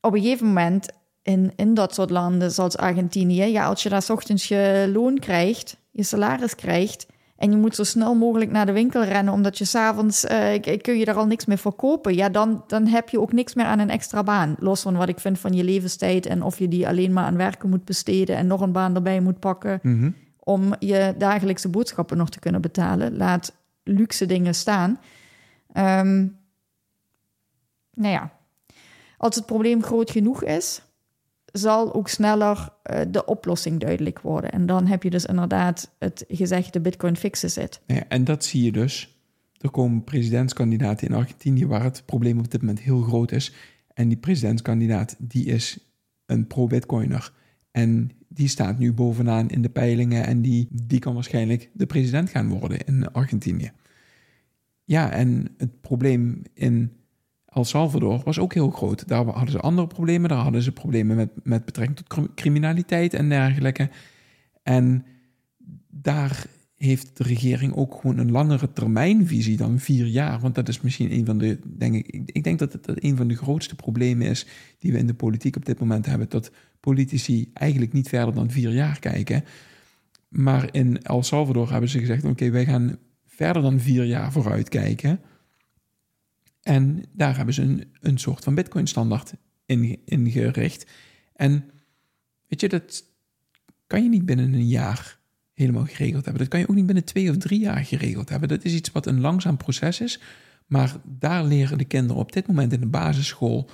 Op 0.00 0.14
een 0.14 0.20
gegeven 0.20 0.46
moment 0.46 0.88
in, 1.22 1.52
in 1.56 1.74
dat 1.74 1.94
soort 1.94 2.10
landen 2.10 2.50
zoals 2.50 2.76
Argentinië, 2.76 3.44
ja, 3.44 3.66
als 3.66 3.82
je 3.82 3.88
daar 3.88 4.06
ochtends 4.10 4.48
je 4.48 4.90
loon 4.92 5.18
krijgt, 5.18 5.76
je 5.90 6.02
salaris 6.02 6.54
krijgt, 6.54 7.06
en 7.38 7.50
je 7.50 7.56
moet 7.56 7.74
zo 7.74 7.84
snel 7.84 8.14
mogelijk 8.14 8.50
naar 8.50 8.66
de 8.66 8.72
winkel 8.72 9.04
rennen, 9.04 9.32
omdat 9.32 9.58
je 9.58 9.64
s'avonds 9.64 10.24
uh, 10.24 10.60
kun 10.80 10.98
je 10.98 11.04
daar 11.04 11.14
al 11.14 11.26
niks 11.26 11.44
meer 11.44 11.58
voor 11.58 11.74
kopen. 11.74 12.14
Ja, 12.14 12.28
dan, 12.28 12.64
dan 12.66 12.86
heb 12.86 13.08
je 13.08 13.20
ook 13.20 13.32
niks 13.32 13.54
meer 13.54 13.64
aan 13.64 13.78
een 13.78 13.90
extra 13.90 14.22
baan. 14.22 14.56
Los 14.58 14.82
van 14.82 14.96
wat 14.96 15.08
ik 15.08 15.18
vind 15.18 15.38
van 15.38 15.52
je 15.52 15.64
levenstijd 15.64 16.26
en 16.26 16.42
of 16.42 16.58
je 16.58 16.68
die 16.68 16.88
alleen 16.88 17.12
maar 17.12 17.24
aan 17.24 17.36
werken 17.36 17.68
moet 17.68 17.84
besteden 17.84 18.36
en 18.36 18.46
nog 18.46 18.60
een 18.60 18.72
baan 18.72 18.94
erbij 18.94 19.20
moet 19.20 19.38
pakken 19.38 19.78
mhm. 19.82 20.10
om 20.38 20.74
je 20.78 21.14
dagelijkse 21.18 21.68
boodschappen 21.68 22.16
nog 22.16 22.30
te 22.30 22.38
kunnen 22.38 22.60
betalen. 22.60 23.16
Laat 23.16 23.56
luxe 23.82 24.26
dingen 24.26 24.54
staan. 24.54 25.00
Um, 25.74 26.38
nou 27.94 28.12
ja, 28.12 28.30
als 29.16 29.34
het 29.34 29.46
probleem 29.46 29.82
groot 29.82 30.10
genoeg 30.10 30.44
is, 30.44 30.82
zal 31.52 31.94
ook 31.94 32.08
sneller 32.08 32.68
uh, 32.90 33.00
de 33.10 33.24
oplossing 33.24 33.80
duidelijk 33.80 34.20
worden. 34.20 34.52
En 34.52 34.66
dan 34.66 34.86
heb 34.86 35.02
je 35.02 35.10
dus 35.10 35.24
inderdaad 35.24 35.94
het 35.98 36.24
gezegde 36.28 36.80
Bitcoin 36.80 37.16
fixes 37.16 37.56
it. 37.56 37.80
Ja, 37.86 38.04
en 38.08 38.24
dat 38.24 38.44
zie 38.44 38.62
je 38.62 38.72
dus. 38.72 39.16
Er 39.60 39.70
komen 39.70 40.04
presidentskandidaten 40.04 41.08
in 41.08 41.14
Argentinië 41.14 41.66
waar 41.66 41.82
het 41.82 42.02
probleem 42.06 42.38
op 42.38 42.50
dit 42.50 42.60
moment 42.60 42.80
heel 42.80 43.02
groot 43.02 43.32
is. 43.32 43.54
En 43.94 44.08
die 44.08 44.16
presidentskandidaat 44.16 45.16
die 45.18 45.44
is 45.44 45.78
een 46.26 46.46
pro-Bitcoiner. 46.46 47.32
En 47.70 48.10
die 48.28 48.48
staat 48.48 48.78
nu 48.78 48.92
bovenaan 48.92 49.48
in 49.48 49.62
de 49.62 49.68
peilingen 49.68 50.26
en 50.26 50.42
die, 50.42 50.68
die 50.70 50.98
kan 50.98 51.14
waarschijnlijk 51.14 51.70
de 51.72 51.86
president 51.86 52.30
gaan 52.30 52.48
worden 52.48 52.78
in 52.78 53.12
Argentinië. 53.12 53.72
Ja, 54.84 55.10
en 55.10 55.54
het 55.56 55.80
probleem 55.80 56.42
in 56.54 56.92
El 57.58 57.64
Salvador 57.64 58.20
was 58.24 58.38
ook 58.38 58.54
heel 58.54 58.70
groot. 58.70 59.08
Daar 59.08 59.24
hadden 59.24 59.50
ze 59.50 59.60
andere 59.60 59.86
problemen. 59.86 60.28
Daar 60.28 60.42
hadden 60.42 60.62
ze 60.62 60.72
problemen 60.72 61.16
met, 61.16 61.30
met 61.42 61.64
betrekking 61.64 61.98
tot 61.98 62.34
criminaliteit 62.34 63.14
en 63.14 63.28
dergelijke. 63.28 63.90
En 64.62 65.04
daar 65.88 66.46
heeft 66.76 67.16
de 67.16 67.22
regering 67.22 67.74
ook 67.74 67.94
gewoon 68.00 68.18
een 68.18 68.30
langere 68.30 68.72
termijnvisie 68.72 69.56
dan 69.56 69.78
vier 69.78 70.06
jaar. 70.06 70.40
Want 70.40 70.54
dat 70.54 70.68
is 70.68 70.80
misschien 70.80 71.12
een 71.12 71.24
van 71.24 71.38
de, 71.38 71.58
denk 71.78 71.94
ik, 71.94 72.20
ik 72.24 72.44
denk 72.44 72.58
dat 72.58 72.72
het 72.72 73.04
een 73.04 73.16
van 73.16 73.28
de 73.28 73.36
grootste 73.36 73.74
problemen 73.74 74.26
is 74.26 74.46
die 74.78 74.92
we 74.92 74.98
in 74.98 75.06
de 75.06 75.14
politiek 75.14 75.56
op 75.56 75.64
dit 75.64 75.80
moment 75.80 76.06
hebben. 76.06 76.28
Dat 76.28 76.50
politici 76.80 77.50
eigenlijk 77.52 77.92
niet 77.92 78.08
verder 78.08 78.34
dan 78.34 78.50
vier 78.50 78.70
jaar 78.70 78.98
kijken. 78.98 79.44
Maar 80.28 80.68
in 80.72 81.02
El 81.02 81.22
Salvador 81.22 81.70
hebben 81.70 81.90
ze 81.90 81.98
gezegd: 81.98 82.24
oké, 82.24 82.50
wij 82.50 82.64
gaan 82.64 82.96
verder 83.26 83.62
dan 83.62 83.80
vier 83.80 84.04
jaar 84.04 84.32
vooruit 84.32 84.68
kijken. 84.68 85.20
En 86.68 87.04
daar 87.12 87.36
hebben 87.36 87.54
ze 87.54 87.62
een, 87.62 87.92
een 88.00 88.18
soort 88.18 88.44
van 88.44 88.54
Bitcoin-standaard 88.54 89.32
ingericht. 90.04 90.82
In 90.82 90.88
en 91.34 91.70
weet 92.46 92.60
je, 92.60 92.68
dat 92.68 93.04
kan 93.86 94.02
je 94.02 94.08
niet 94.08 94.24
binnen 94.24 94.52
een 94.52 94.68
jaar 94.68 95.18
helemaal 95.52 95.84
geregeld 95.84 96.24
hebben. 96.24 96.42
Dat 96.42 96.50
kan 96.50 96.60
je 96.60 96.68
ook 96.68 96.74
niet 96.74 96.86
binnen 96.86 97.04
twee 97.04 97.30
of 97.30 97.36
drie 97.36 97.60
jaar 97.60 97.84
geregeld 97.84 98.28
hebben. 98.28 98.48
Dat 98.48 98.64
is 98.64 98.74
iets 98.74 98.92
wat 98.92 99.06
een 99.06 99.20
langzaam 99.20 99.56
proces 99.56 100.00
is. 100.00 100.20
Maar 100.66 100.96
daar 101.04 101.44
leren 101.44 101.78
de 101.78 101.84
kinderen 101.84 102.22
op 102.22 102.32
dit 102.32 102.46
moment 102.46 102.72
in 102.72 102.80
de 102.80 102.86
basisschool 102.86 103.70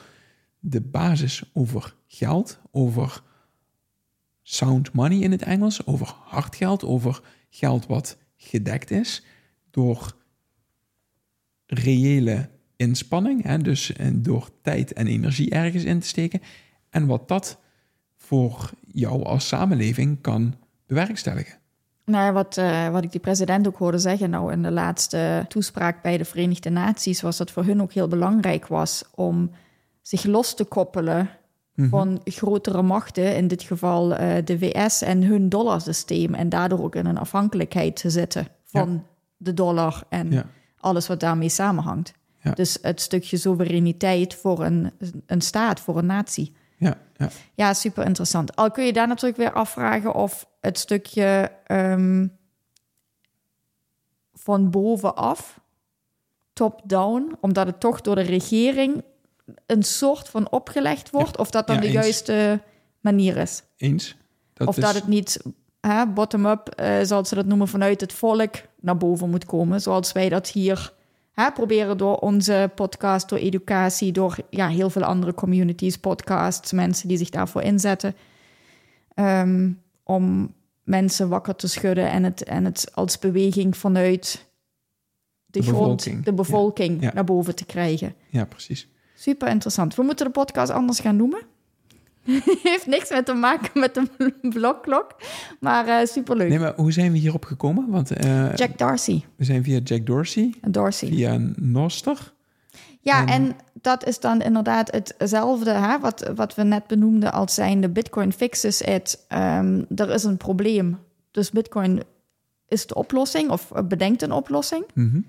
de 0.58 0.80
basis 0.80 1.50
over 1.52 1.94
geld, 2.06 2.60
over 2.70 3.22
sound 4.42 4.92
money 4.92 5.18
in 5.18 5.30
het 5.30 5.42
Engels, 5.42 5.86
over 5.86 6.06
hard 6.06 6.56
geld, 6.56 6.84
over 6.84 7.20
geld 7.50 7.86
wat 7.86 8.18
gedekt 8.36 8.90
is 8.90 9.24
door 9.70 10.16
reële 11.66 12.52
inspanning, 12.76 13.42
hè, 13.42 13.58
dus 13.58 13.92
door 14.12 14.48
tijd 14.62 14.92
en 14.92 15.06
energie 15.06 15.50
ergens 15.50 15.84
in 15.84 16.00
te 16.00 16.06
steken, 16.06 16.40
en 16.90 17.06
wat 17.06 17.28
dat 17.28 17.58
voor 18.16 18.70
jou 18.92 19.24
als 19.24 19.48
samenleving 19.48 20.20
kan 20.20 20.54
bewerkstelligen. 20.86 21.58
Nou, 22.04 22.32
wat, 22.32 22.56
uh, 22.56 22.88
wat 22.88 23.04
ik 23.04 23.12
die 23.12 23.20
president 23.20 23.66
ook 23.66 23.76
hoorde 23.76 23.98
zeggen, 23.98 24.30
nou 24.30 24.52
in 24.52 24.62
de 24.62 24.70
laatste 24.70 25.44
toespraak 25.48 26.02
bij 26.02 26.18
de 26.18 26.24
Verenigde 26.24 26.70
Naties, 26.70 27.20
was 27.20 27.36
dat 27.36 27.50
voor 27.50 27.64
hun 27.64 27.82
ook 27.82 27.92
heel 27.92 28.08
belangrijk 28.08 28.66
was 28.66 29.04
om 29.14 29.50
zich 30.02 30.24
los 30.24 30.54
te 30.54 30.64
koppelen 30.64 31.30
mhm. 31.74 31.88
van 31.88 32.20
grotere 32.24 32.82
machten, 32.82 33.36
in 33.36 33.48
dit 33.48 33.62
geval 33.62 34.10
uh, 34.10 34.34
de 34.44 34.58
VS 34.58 35.02
en 35.02 35.22
hun 35.22 35.48
dollarsysteem, 35.48 36.34
en 36.34 36.48
daardoor 36.48 36.82
ook 36.82 36.94
in 36.94 37.06
een 37.06 37.18
afhankelijkheid 37.18 37.96
te 37.96 38.10
zitten 38.10 38.46
van 38.64 39.06
de 39.36 39.54
dollar 39.54 40.02
en 40.08 40.50
alles 40.78 41.06
wat 41.06 41.20
daarmee 41.20 41.48
samenhangt. 41.48 42.12
Dus 42.54 42.78
het 42.82 43.00
stukje 43.00 43.36
soevereiniteit 43.36 44.34
voor 44.34 44.64
een, 44.64 44.92
een 45.26 45.40
staat, 45.40 45.80
voor 45.80 45.98
een 45.98 46.06
natie. 46.06 46.54
Ja, 46.76 46.98
ja. 47.16 47.28
ja, 47.54 47.74
super 47.74 48.06
interessant. 48.06 48.56
Al 48.56 48.70
kun 48.70 48.84
je 48.84 48.92
daar 48.92 49.08
natuurlijk 49.08 49.36
weer 49.36 49.52
afvragen 49.52 50.14
of 50.14 50.48
het 50.60 50.78
stukje 50.78 51.50
um, 51.66 52.36
van 54.32 54.70
bovenaf, 54.70 55.60
top-down, 56.52 57.36
omdat 57.40 57.66
het 57.66 57.80
toch 57.80 58.00
door 58.00 58.14
de 58.14 58.22
regering 58.22 59.02
een 59.66 59.82
soort 59.82 60.28
van 60.28 60.50
opgelegd 60.50 61.10
wordt, 61.10 61.38
of 61.38 61.50
dat 61.50 61.66
dan 61.66 61.80
de 61.80 61.90
juiste 61.90 62.60
manier 63.00 63.36
is. 63.36 63.62
Eens. 63.76 64.16
Dat 64.52 64.68
of 64.68 64.76
dat 64.76 64.94
het 64.94 65.06
niet 65.06 65.42
bottom-up, 66.14 66.80
uh, 66.80 66.96
zoals 67.02 67.28
ze 67.28 67.34
dat 67.34 67.46
noemen, 67.46 67.68
vanuit 67.68 68.00
het 68.00 68.12
volk 68.12 68.54
naar 68.80 68.96
boven 68.96 69.30
moet 69.30 69.44
komen, 69.44 69.80
zoals 69.80 70.12
wij 70.12 70.28
dat 70.28 70.48
hier 70.48 70.92
hè, 71.34 71.52
proberen 71.52 71.98
door 71.98 72.16
onze 72.16 72.70
podcast, 72.74 73.28
door 73.28 73.38
educatie, 73.38 74.12
door 74.12 74.36
ja, 74.50 74.68
heel 74.68 74.90
veel 74.90 75.04
andere 75.04 75.34
communities, 75.34 75.96
podcasts, 75.98 76.72
mensen 76.72 77.08
die 77.08 77.16
zich 77.16 77.30
daarvoor 77.30 77.62
inzetten. 77.62 78.14
Ehm, 79.14 79.70
om 80.02 80.54
mensen 80.82 81.28
wakker 81.28 81.56
te 81.56 81.68
schudden 81.68 82.10
en 82.10 82.24
het, 82.24 82.42
en 82.44 82.64
het 82.64 82.90
als 82.94 83.18
beweging 83.18 83.76
vanuit 83.76 84.46
de, 85.46 85.60
de 85.60 85.66
grond, 85.66 85.96
bevolking. 85.96 86.24
de 86.24 86.32
bevolking 86.32 87.12
naar 87.12 87.24
boven 87.24 87.54
te 87.54 87.64
krijgen. 87.64 88.14
Ja, 88.30 88.44
precies. 88.44 88.88
Super 89.14 89.48
interessant. 89.48 89.94
We 89.94 90.02
moeten 90.02 90.26
de 90.26 90.32
podcast 90.32 90.70
anders 90.70 91.00
gaan 91.00 91.16
noemen. 91.16 91.40
Heeft 92.62 92.86
niks 92.86 93.10
met 93.10 93.26
te 93.26 93.34
maken 93.34 93.80
met 93.80 93.94
de 93.94 94.32
blokklok, 94.54 95.14
maar 95.60 95.86
uh, 95.88 96.06
superleuk. 96.06 96.48
Nee, 96.48 96.58
maar 96.58 96.74
hoe 96.76 96.92
zijn 96.92 97.12
we 97.12 97.18
hierop 97.18 97.44
gekomen? 97.44 97.88
Want, 97.88 98.24
uh, 98.24 98.54
Jack 98.54 98.78
Dorsey. 98.78 99.24
We 99.36 99.44
zijn 99.44 99.64
via 99.64 99.78
Jack 99.78 100.06
Dorsey. 100.06 100.54
Dorsey. 100.68 101.08
Via 101.08 101.38
Noster. 101.56 102.32
Ja, 103.00 103.26
en, 103.26 103.56
dat 103.72 104.06
is 104.06 104.20
dan 104.20 104.40
inderdaad 104.40 104.90
hetzelfde 105.16 105.70
hè, 105.70 105.98
wat, 105.98 106.30
wat 106.34 106.54
we 106.54 106.62
net 106.62 106.86
benoemden 106.86 107.32
als 107.32 107.54
zijn 107.54 107.80
de 107.80 107.88
Bitcoin 107.88 108.32
fixes 108.32 108.80
it. 108.80 109.26
Um, 109.28 109.86
er 109.96 110.10
is 110.10 110.24
een 110.24 110.36
probleem. 110.36 110.98
Dus 111.30 111.50
Bitcoin 111.50 112.02
is 112.68 112.86
de 112.86 112.94
oplossing 112.94 113.50
of 113.50 113.72
bedenkt 113.88 114.22
een 114.22 114.32
oplossing. 114.32 114.84
Mm 114.94 115.26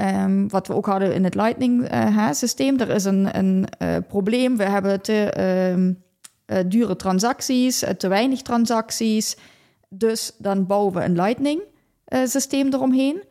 Um, 0.00 0.48
wat 0.48 0.66
we 0.66 0.74
ook 0.74 0.86
hadden 0.86 1.14
in 1.14 1.24
het 1.24 1.34
Lightning-systeem. 1.34 2.74
Uh, 2.74 2.80
er 2.80 2.90
is 2.90 3.04
een, 3.04 3.38
een 3.38 3.68
uh, 3.82 3.96
probleem. 4.08 4.56
We 4.56 4.64
hebben 4.64 5.00
te 5.00 5.40
um, 5.72 6.02
uh, 6.46 6.58
dure 6.66 6.96
transacties, 6.96 7.84
te 7.98 8.08
weinig 8.08 8.42
transacties. 8.42 9.36
Dus 9.88 10.32
dan 10.38 10.66
bouwen 10.66 10.94
we 10.94 11.04
een 11.04 11.14
Lightning-systeem 11.14 12.72
eromheen. 12.72 13.22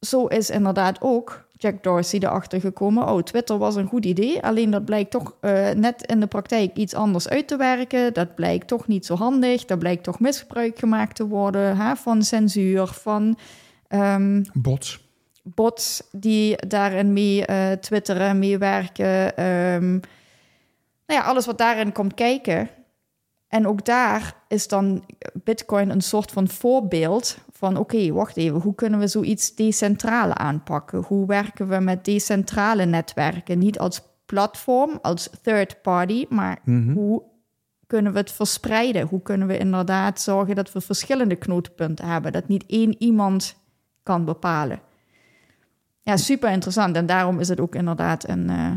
Zo 0.00 0.26
is 0.26 0.50
inderdaad 0.50 1.00
ook 1.00 1.46
Jack 1.52 1.82
Dorsey 1.82 2.18
erachter 2.18 2.60
gekomen. 2.60 3.08
Oh, 3.08 3.22
Twitter 3.22 3.58
was 3.58 3.74
een 3.74 3.86
goed 3.86 4.04
idee. 4.04 4.42
Alleen 4.42 4.70
dat 4.70 4.84
blijkt 4.84 5.10
toch 5.10 5.36
net 5.76 6.02
in 6.06 6.20
de 6.20 6.26
praktijk 6.26 6.76
iets 6.76 6.94
anders 6.94 7.28
uit 7.28 7.48
te 7.48 7.56
werken. 7.56 8.12
Dat 8.12 8.34
blijkt 8.34 8.68
toch 8.68 8.86
niet 8.86 9.06
zo 9.06 9.14
handig. 9.14 9.64
Dat 9.64 9.78
blijkt 9.78 10.04
toch 10.04 10.20
misbruik 10.20 10.78
gemaakt 10.78 11.16
te 11.16 11.26
worden 11.26 11.76
hè, 11.76 11.96
van 11.96 12.22
censuur, 12.22 12.86
van... 12.86 13.38
Um, 13.88 14.44
Bots 14.52 15.04
bots 15.44 16.02
die 16.12 16.66
daarin 16.66 17.12
mee 17.12 17.44
uh, 17.50 17.72
twitteren, 17.72 18.38
meewerken. 18.38 19.44
Um, 19.44 20.00
nou 21.14 21.26
ja, 21.26 21.32
alles 21.32 21.46
wat 21.46 21.58
daarin 21.58 21.92
komt 21.92 22.14
kijken. 22.14 22.68
En 23.48 23.66
ook 23.66 23.84
daar 23.84 24.34
is 24.48 24.68
dan 24.68 25.04
Bitcoin 25.32 25.90
een 25.90 26.00
soort 26.00 26.30
van 26.30 26.48
voorbeeld 26.48 27.38
van: 27.52 27.76
oké, 27.76 28.12
wacht 28.12 28.36
even, 28.36 28.60
hoe 28.60 28.74
kunnen 28.74 28.98
we 28.98 29.06
zoiets 29.06 29.54
decentraal 29.54 30.34
aanpakken? 30.34 31.04
Hoe 31.06 31.26
werken 31.26 31.68
we 31.68 31.78
met 31.78 32.04
decentrale 32.04 32.84
netwerken? 32.84 33.58
Niet 33.58 33.78
als 33.78 34.02
platform, 34.26 34.98
als 35.02 35.30
third 35.42 35.82
party, 35.82 36.26
maar 36.28 36.58
mhm. 36.64 36.92
hoe 36.92 37.22
kunnen 37.86 38.12
we 38.12 38.18
het 38.18 38.32
verspreiden? 38.32 39.06
Hoe 39.06 39.22
kunnen 39.22 39.48
we 39.48 39.58
inderdaad 39.58 40.20
zorgen 40.20 40.54
dat 40.54 40.72
we 40.72 40.80
verschillende 40.80 41.36
knooppunten 41.36 42.06
hebben? 42.06 42.32
Dat 42.32 42.48
niet 42.48 42.64
één 42.66 42.94
iemand 42.98 43.56
kan 44.02 44.24
bepalen. 44.24 44.80
Ja, 46.00 46.16
super 46.16 46.50
interessant. 46.50 46.96
En 46.96 47.06
daarom 47.06 47.40
is 47.40 47.48
het 47.48 47.60
ook 47.60 47.74
inderdaad 47.74 48.28
een 48.28 48.50
uh, 48.50 48.70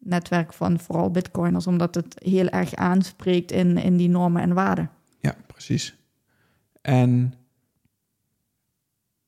netwerk 0.00 0.52
van 0.52 0.78
vooral 0.78 1.10
bitcoiners, 1.10 1.66
omdat 1.66 1.94
het 1.94 2.20
heel 2.24 2.48
erg 2.48 2.74
aanspreekt 2.74 3.52
in, 3.52 3.76
in 3.76 3.96
die 3.96 4.08
normen 4.08 4.42
en 4.42 4.54
waarden. 4.54 4.90
Ja, 5.20 5.36
precies. 5.46 5.96
En 6.80 7.34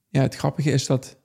ja, 0.08 0.20
het 0.22 0.36
grappige 0.36 0.70
is 0.70 0.86
dat 0.86 1.16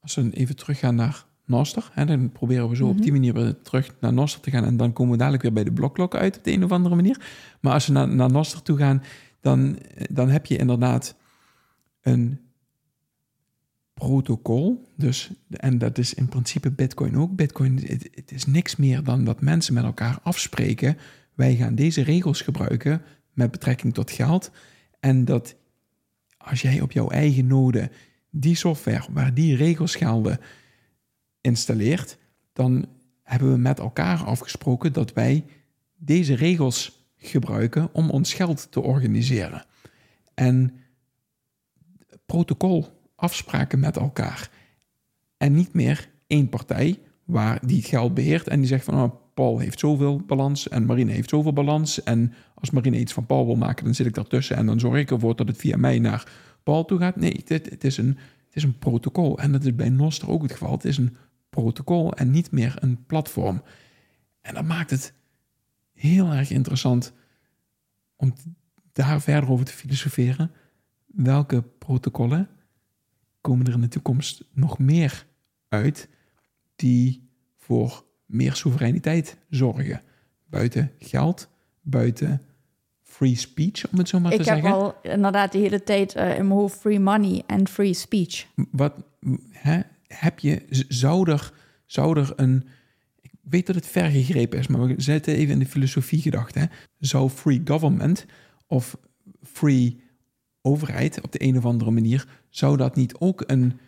als 0.00 0.14
we 0.14 0.30
even 0.30 0.56
teruggaan 0.56 0.94
naar 0.94 1.24
Noster, 1.46 1.90
hè, 1.92 2.04
dan 2.04 2.32
proberen 2.32 2.68
we 2.68 2.76
zo 2.76 2.86
op 2.86 2.96
die 2.96 3.12
mhm. 3.12 3.12
manier 3.12 3.34
weer 3.34 3.62
terug 3.62 3.94
naar 4.00 4.12
Noster 4.12 4.40
te 4.40 4.50
gaan 4.50 4.64
en 4.64 4.76
dan 4.76 4.92
komen 4.92 5.12
we 5.12 5.18
dadelijk 5.18 5.42
weer 5.42 5.52
bij 5.52 5.64
de 5.64 5.72
blokklok 5.72 6.14
uit 6.14 6.36
op 6.36 6.44
de 6.44 6.52
een 6.52 6.64
of 6.64 6.72
andere 6.72 6.94
manier. 6.94 7.20
Maar 7.60 7.72
als 7.72 7.86
we 7.86 7.92
naar, 7.92 8.08
naar 8.08 8.30
Noster 8.30 8.62
toe 8.62 8.78
gaan, 8.78 9.02
dan, 9.40 9.78
dan 10.10 10.28
heb 10.28 10.46
je 10.46 10.56
inderdaad 10.56 11.16
een 12.02 12.40
protocol. 13.94 14.88
Dus, 14.96 15.30
en 15.50 15.78
dat 15.78 15.98
is 15.98 16.14
in 16.14 16.28
principe 16.28 16.70
Bitcoin 16.70 17.16
ook. 17.16 17.36
Bitcoin 17.36 17.80
het, 17.86 18.32
is 18.32 18.46
niks 18.46 18.76
meer 18.76 19.02
dan 19.02 19.24
dat 19.24 19.40
mensen 19.40 19.74
met 19.74 19.84
elkaar 19.84 20.18
afspreken. 20.22 20.98
Wij 21.34 21.56
gaan 21.56 21.74
deze 21.74 22.02
regels 22.02 22.40
gebruiken 22.40 23.02
met 23.32 23.50
betrekking 23.50 23.94
tot 23.94 24.10
geld. 24.10 24.50
En 25.00 25.24
dat 25.24 25.56
als 26.36 26.62
jij 26.62 26.80
op 26.80 26.92
jouw 26.92 27.08
eigen 27.08 27.46
node 27.46 27.90
die 28.30 28.56
software 28.56 29.06
waar 29.10 29.34
die 29.34 29.56
regels 29.56 29.96
gelden 29.96 30.40
installeert, 31.40 32.18
dan 32.52 32.86
hebben 33.22 33.52
we 33.52 33.58
met 33.58 33.78
elkaar 33.78 34.24
afgesproken 34.24 34.92
dat 34.92 35.12
wij 35.12 35.44
deze 35.96 36.34
regels 36.34 37.06
gebruiken 37.16 37.88
om 37.92 38.10
ons 38.10 38.34
geld 38.34 38.66
te 38.70 38.80
organiseren. 38.80 39.66
En 40.34 40.72
protocol 42.26 42.93
afspraken 43.14 43.80
met 43.80 43.96
elkaar. 43.96 44.50
En 45.36 45.54
niet 45.54 45.72
meer 45.72 46.08
één 46.26 46.48
partij 46.48 46.98
waar 47.24 47.66
die 47.66 47.76
het 47.76 47.86
geld 47.86 48.14
beheert 48.14 48.48
en 48.48 48.58
die 48.58 48.68
zegt 48.68 48.84
van 48.84 49.02
oh, 49.02 49.14
Paul 49.34 49.58
heeft 49.58 49.78
zoveel 49.78 50.20
balans 50.26 50.68
en 50.68 50.84
Marine 50.84 51.12
heeft 51.12 51.28
zoveel 51.28 51.52
balans. 51.52 52.02
En 52.02 52.32
als 52.54 52.70
Marine 52.70 52.98
iets 52.98 53.12
van 53.12 53.26
Paul 53.26 53.46
wil 53.46 53.56
maken, 53.56 53.84
dan 53.84 53.94
zit 53.94 54.06
ik 54.06 54.14
daartussen 54.14 54.56
en 54.56 54.66
dan 54.66 54.80
zorg 54.80 54.98
ik 54.98 55.10
ervoor 55.10 55.36
dat 55.36 55.48
het 55.48 55.56
via 55.56 55.76
mij 55.76 55.98
naar 55.98 56.32
Paul 56.62 56.84
toe 56.84 56.98
gaat. 56.98 57.16
Nee, 57.16 57.42
het, 57.44 57.70
het, 57.70 57.84
is, 57.84 57.96
een, 57.96 58.18
het 58.46 58.56
is 58.56 58.62
een 58.62 58.78
protocol. 58.78 59.38
En 59.38 59.52
dat 59.52 59.64
is 59.64 59.74
bij 59.74 59.88
Noster 59.88 60.30
ook 60.30 60.42
het 60.42 60.52
geval. 60.52 60.72
Het 60.72 60.84
is 60.84 60.96
een 60.96 61.16
protocol 61.50 62.12
en 62.14 62.30
niet 62.30 62.50
meer 62.50 62.76
een 62.80 63.04
platform. 63.06 63.62
En 64.40 64.54
dat 64.54 64.64
maakt 64.64 64.90
het 64.90 65.12
heel 65.92 66.32
erg 66.32 66.50
interessant 66.50 67.12
om 68.16 68.34
daar 68.92 69.20
verder 69.20 69.50
over 69.50 69.64
te 69.64 69.72
filosoferen 69.72 70.50
welke 71.06 71.62
protocollen 71.78 72.48
komen 73.44 73.66
er 73.66 73.72
in 73.72 73.80
de 73.80 73.88
toekomst 73.88 74.44
nog 74.52 74.78
meer 74.78 75.26
uit 75.68 76.08
die 76.76 77.28
voor 77.56 78.04
meer 78.26 78.54
soevereiniteit 78.54 79.36
zorgen? 79.50 80.02
Buiten 80.46 80.90
geld, 80.98 81.48
buiten 81.80 82.40
free 83.02 83.36
speech, 83.36 83.88
om 83.92 83.98
het 83.98 84.08
zo 84.08 84.20
maar 84.20 84.32
Ik 84.32 84.42
te 84.42 84.50
heb 84.50 84.60
zeggen. 84.62 84.80
al 84.80 84.96
inderdaad 85.02 85.52
de 85.52 85.58
hele 85.58 85.82
tijd 85.82 86.14
eh, 86.14 86.38
in 86.38 86.46
mijn 86.46 86.58
hoofd 86.58 86.78
free 86.78 87.00
money 87.00 87.42
en 87.46 87.68
free 87.68 87.94
speech. 87.94 88.46
Wat 88.70 88.94
hè, 89.50 89.80
heb 90.06 90.38
je, 90.38 90.62
zou 90.88 91.30
er, 91.30 91.52
zou 91.86 92.18
er 92.18 92.32
een, 92.36 92.64
ik 93.20 93.32
weet 93.42 93.66
dat 93.66 93.74
het 93.74 93.86
vergegrepen 93.86 94.58
is, 94.58 94.66
maar 94.66 94.86
we 94.86 94.94
zetten 94.96 95.34
even 95.34 95.52
in 95.52 95.58
de 95.58 95.66
filosofie 95.66 96.20
gedacht. 96.20 96.54
Hè. 96.54 96.64
Zou 96.98 97.30
free 97.30 97.60
government 97.64 98.26
of 98.66 98.96
free 99.42 100.02
overheid 100.66 101.20
op 101.20 101.32
de 101.32 101.42
een 101.42 101.56
of 101.56 101.64
andere 101.64 101.90
manier, 101.90 102.28
zou 102.48 102.76
dat 102.76 102.96
niet 102.96 103.14
ook 103.14 103.42
een 103.46 103.78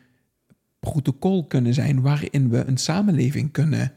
protocol 0.79 1.47
kunnen 1.47 1.75
zijn 1.75 2.01
waarin 2.01 2.49
we 2.49 2.65
een 2.65 2.77
samenleving 2.77 3.53
kunnen 3.53 3.93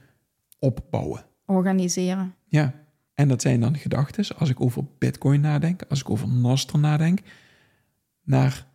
opbouwen? 0.60 1.26
Organiseren. 1.46 2.36
Ja, 2.48 2.74
en 3.13 3.28
dat 3.28 3.42
zijn 3.42 3.60
dan 3.60 3.78
gedachten, 3.78 4.38
als 4.38 4.50
ik 4.50 4.62
over 4.62 4.84
Bitcoin 4.98 5.42
nadenk, 5.42 5.82
als 5.89 6.00
ik 6.00 6.10
over 6.10 6.28
Nostr 6.28 6.78
nadenk, 6.78 7.20
naar 8.24 8.68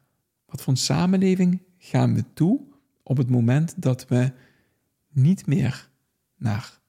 wat 0.46 0.62
voor 0.62 0.72
een 0.72 0.78
samenleving 0.78 1.62
gaan 1.78 2.14
we 2.14 2.24
toe 2.34 2.60
op 3.02 3.16
het 3.16 3.30
moment 3.30 3.82
dat 3.82 4.08
we 4.08 4.32
niet 5.08 5.46
meer 5.46 5.90
naar 6.36 6.80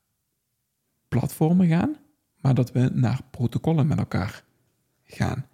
platformen 1.08 1.68
gaan, 1.68 1.96
maar 2.42 2.54
dat 2.54 2.72
we 2.72 2.90
naar 2.94 3.22
protocollen 3.32 3.88
met 3.88 3.98
elkaar 3.98 4.44
gaan. 5.04 5.46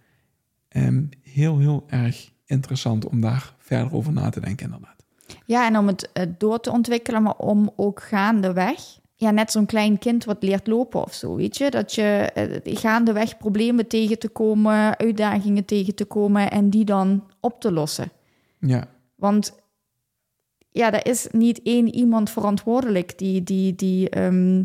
En 0.68 1.10
heel, 1.32 1.58
heel 1.58 1.84
erg 1.86 2.30
interessant 2.44 3.06
om 3.06 3.20
daar 3.20 3.54
verder 3.58 3.94
over 3.94 4.12
na 4.12 4.28
te 4.28 4.40
denken, 4.40 4.64
inderdaad. 4.64 5.04
Ja, 5.46 5.66
en 5.66 5.78
om 5.78 5.86
het 5.86 6.12
eh, 6.12 6.26
door 6.38 6.60
te 6.60 6.70
ontwikkelen, 6.70 7.22
maar 7.22 7.36
om 7.36 7.72
ook 7.76 8.02
gaandeweg. 8.02 9.00
Ja, 9.16 9.30
net 9.30 9.52
zo'n 9.52 9.66
klein 9.66 9.98
kind 9.98 10.24
wat 10.24 10.42
leert 10.42 10.66
lopen 10.66 11.02
of 11.02 11.14
zo, 11.14 11.34
weet 11.34 11.56
je. 11.56 11.70
Dat 11.70 11.94
je 11.94 12.30
eh, 12.34 12.76
gaandeweg 12.76 13.36
problemen 13.36 13.86
tegen 13.86 14.18
te 14.18 14.28
komen, 14.28 14.98
uitdagingen 14.98 15.64
tegen 15.64 15.94
te 15.94 16.04
komen 16.04 16.50
en 16.50 16.70
die 16.70 16.84
dan 16.84 17.24
op 17.40 17.60
te 17.60 17.72
lossen. 17.72 18.12
Ja, 18.58 18.88
Want 19.14 19.54
ja, 20.70 20.92
er 20.92 21.06
is 21.06 21.26
niet 21.30 21.62
één 21.62 21.94
iemand 21.94 22.30
verantwoordelijk 22.30 23.18
die, 23.18 23.42
die, 23.42 23.74
die 23.74 24.10
ehm, 24.10 24.62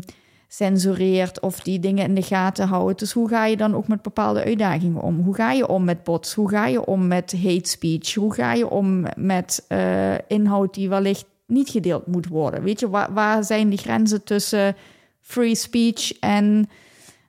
censureert 0.48 1.40
of 1.40 1.60
die 1.60 1.80
dingen 1.80 2.04
in 2.04 2.14
de 2.14 2.22
gaten 2.22 2.68
houdt. 2.68 2.98
Dus 2.98 3.12
hoe 3.12 3.28
ga 3.28 3.46
je 3.46 3.56
dan 3.56 3.74
ook 3.74 3.88
met 3.88 4.02
bepaalde 4.02 4.44
uitdagingen 4.44 5.02
om? 5.02 5.20
Hoe 5.20 5.34
ga 5.34 5.52
je 5.52 5.68
om 5.68 5.84
met 5.84 6.04
bots? 6.04 6.34
Hoe 6.34 6.48
ga 6.48 6.66
je 6.66 6.84
om 6.84 7.06
met 7.06 7.32
hate 7.32 7.68
speech? 7.68 8.14
Hoe 8.14 8.34
ga 8.34 8.52
je 8.52 8.68
om 8.68 9.06
met 9.16 9.64
eh, 9.68 10.18
inhoud 10.28 10.74
die 10.74 10.88
wellicht 10.88 11.26
niet 11.46 11.70
gedeeld 11.70 12.06
moet 12.06 12.28
worden? 12.28 12.62
Weet 12.62 12.80
je, 12.80 12.88
waar, 12.88 13.12
waar 13.12 13.44
zijn 13.44 13.70
de 13.70 13.76
grenzen 13.76 14.24
tussen 14.24 14.76
free 15.20 15.54
speech 15.54 16.18
en 16.18 16.68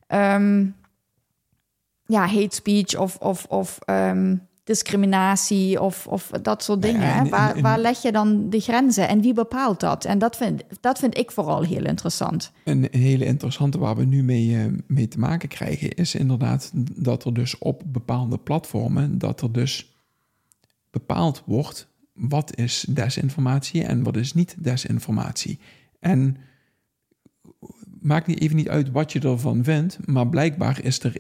ehm, 0.08 0.66
ja, 2.06 2.28
hate 2.28 2.56
speech 2.56 2.98
of, 2.98 3.18
of, 3.18 3.46
of 3.46 3.80
ehm, 3.86 4.36
discriminatie 4.70 5.82
of, 5.82 6.08
of 6.08 6.30
dat 6.42 6.64
soort 6.64 6.84
Ja, 6.86 6.92
dingen. 6.92 7.14
en- 7.14 7.24
hè? 7.24 7.30
waar, 7.30 7.56
en- 7.56 7.62
waar 7.62 7.80
leg 7.80 8.02
je 8.02 8.12
dan 8.12 8.50
de 8.50 8.60
grenzen 8.60 9.08
en 9.08 9.22
wie 9.22 9.34
bepaalt 9.34 9.80
dat? 9.80 10.06
En 10.06 10.20
dat 10.20 10.36
vind, 10.38 10.64
dat 10.82 11.00
vind 11.00 11.18
ik 11.18 11.32
vooral 11.32 11.62
heel 11.64 11.86
interessant. 11.86 12.52
Een 12.64 12.88
hele 12.92 13.26
interessante 13.26 13.78
waar 13.80 13.96
we 13.96 14.06
nu 14.06 14.24
mee, 14.24 14.56
eh, 14.58 14.66
mee 14.88 15.08
te 15.08 15.20
maken 15.20 15.50
krijgen, 15.50 15.94
is 15.96 16.16
inderdaad 16.16 16.72
dat 16.96 17.26
er 17.26 17.34
dus 17.34 17.58
op 17.58 17.84
bepaalde 17.86 18.38
platformen, 18.38 19.18
dat 19.18 19.42
er 19.42 19.52
dus 19.52 19.98
bepaald 20.90 21.44
wordt 21.46 21.88
wat 22.14 22.56
is 22.58 22.86
desinformatie 22.90 23.84
en 23.84 24.04
wat 24.04 24.16
is 24.18 24.34
niet 24.34 24.56
desinformatie. 24.60 25.60
En 26.00 26.38
maakt 28.02 28.28
niet, 28.28 28.40
even 28.42 28.56
niet 28.56 28.70
uit 28.70 28.92
wat 28.92 29.12
je 29.12 29.20
ervan 29.20 29.64
vindt, 29.64 29.98
maar 30.08 30.28
blijkbaar 30.28 30.84
is 30.84 31.00
er 31.04 31.14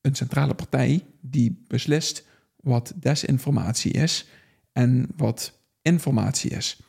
een 0.00 0.14
centrale 0.14 0.54
partij 0.54 1.04
die 1.20 1.64
beslist 1.68 2.25
wat 2.66 2.92
desinformatie 2.96 3.92
is 3.92 4.26
en 4.72 5.06
wat 5.16 5.58
informatie 5.82 6.50
is. 6.50 6.80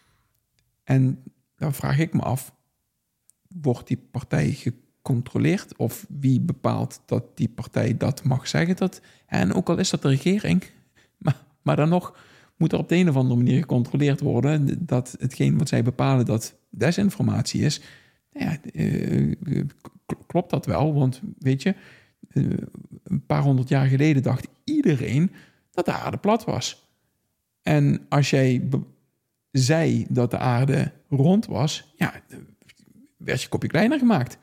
En 0.83 1.23
dan 1.55 1.73
vraag 1.73 1.99
ik 1.99 2.13
me 2.13 2.21
af, 2.21 2.55
wordt 3.47 3.87
die 3.87 3.97
partij 4.11 4.51
gecontroleerd? 4.51 5.75
Of 5.75 6.05
wie 6.19 6.41
bepaalt 6.41 7.01
dat 7.05 7.37
die 7.37 7.49
partij 7.49 7.97
dat 7.97 8.23
mag 8.23 8.47
zeggen? 8.47 8.75
Dat, 8.75 9.01
en 9.25 9.53
ook 9.53 9.69
al 9.69 9.77
is 9.77 9.89
dat 9.89 10.01
de 10.01 10.07
regering, 10.07 10.63
maar, 11.23 11.43
maar 11.61 11.75
dan 11.75 11.89
nog 11.89 12.17
moet 12.55 12.71
er 12.71 12.79
op 12.79 12.89
de 12.89 12.95
een 12.95 13.09
of 13.09 13.15
andere 13.15 13.35
manier 13.43 13.59
gecontroleerd 13.59 14.19
worden 14.19 14.85
dat 14.85 15.15
hetgeen 15.19 15.57
wat 15.57 15.67
zij 15.67 15.83
bepalen 15.83 16.25
dat 16.25 16.55
desinformatie 16.69 17.61
is. 17.61 17.81
Nou 18.31 18.45
ja, 18.45 18.71
eh, 18.71 19.35
k- 20.05 20.27
klopt 20.27 20.49
dat 20.49 20.65
wel? 20.65 20.93
Want 20.93 21.21
weet 21.39 21.63
je, 21.63 21.75
eh, 22.29 22.43
een 23.03 23.25
paar 23.25 23.41
honderd 23.41 23.69
jaar 23.69 23.87
geleden 23.87 24.23
dacht 24.23 24.47
iedereen 24.63 25.31
dat 25.77 25.85
de 25.85 26.01
aarde 26.01 26.17
plat 26.17 26.43
was. 26.43 26.91
En 27.61 28.05
als 28.09 28.29
jij 28.29 28.69
zei 29.51 30.05
dat 30.09 30.31
de 30.31 30.37
aarde 30.37 30.91
rond 31.09 31.45
was, 31.45 31.93
ja, 31.95 32.13
werd 33.17 33.41
je 33.41 33.47
kopje 33.47 33.67
kleiner 33.67 33.97
gemaakt. 33.97 34.37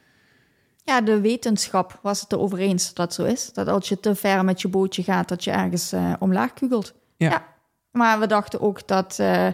Ja, 0.84 1.00
de 1.00 1.20
wetenschap 1.20 1.98
was 2.02 2.20
het 2.20 2.32
erover 2.32 2.58
eens 2.58 2.86
dat 2.86 2.96
dat 2.96 3.14
zo 3.14 3.24
is. 3.24 3.52
Dat 3.52 3.68
als 3.68 3.88
je 3.88 4.00
te 4.00 4.14
ver 4.14 4.44
met 4.44 4.60
je 4.60 4.68
bootje 4.68 5.02
gaat, 5.02 5.28
dat 5.28 5.44
je 5.44 5.50
ergens 5.50 5.92
eh, 5.92 6.12
omlaag 6.18 6.52
kugelt. 6.52 6.94
Ja. 7.16 7.46
Maar 7.90 8.20
we 8.20 8.26
dachten 8.26 8.60
ook 8.60 8.86
dat 8.86 9.18
eh, 9.18 9.48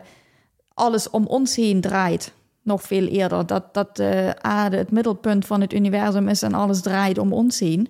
alles 0.75 1.11
om 1.11 1.27
ons 1.27 1.57
heen 1.57 1.81
draait. 1.81 2.33
Nog 2.63 2.83
veel 2.83 3.07
eerder. 3.07 3.47
Dat, 3.47 3.75
dat 3.75 3.97
de 3.97 4.35
aarde 4.41 4.77
het 4.77 4.91
middelpunt 4.91 5.47
van 5.47 5.61
het 5.61 5.73
universum 5.73 6.29
is 6.29 6.43
en 6.43 6.55
alles 6.55 6.81
draait 6.81 7.19
om 7.19 7.33
ons 7.33 7.61
heen. 7.61 7.89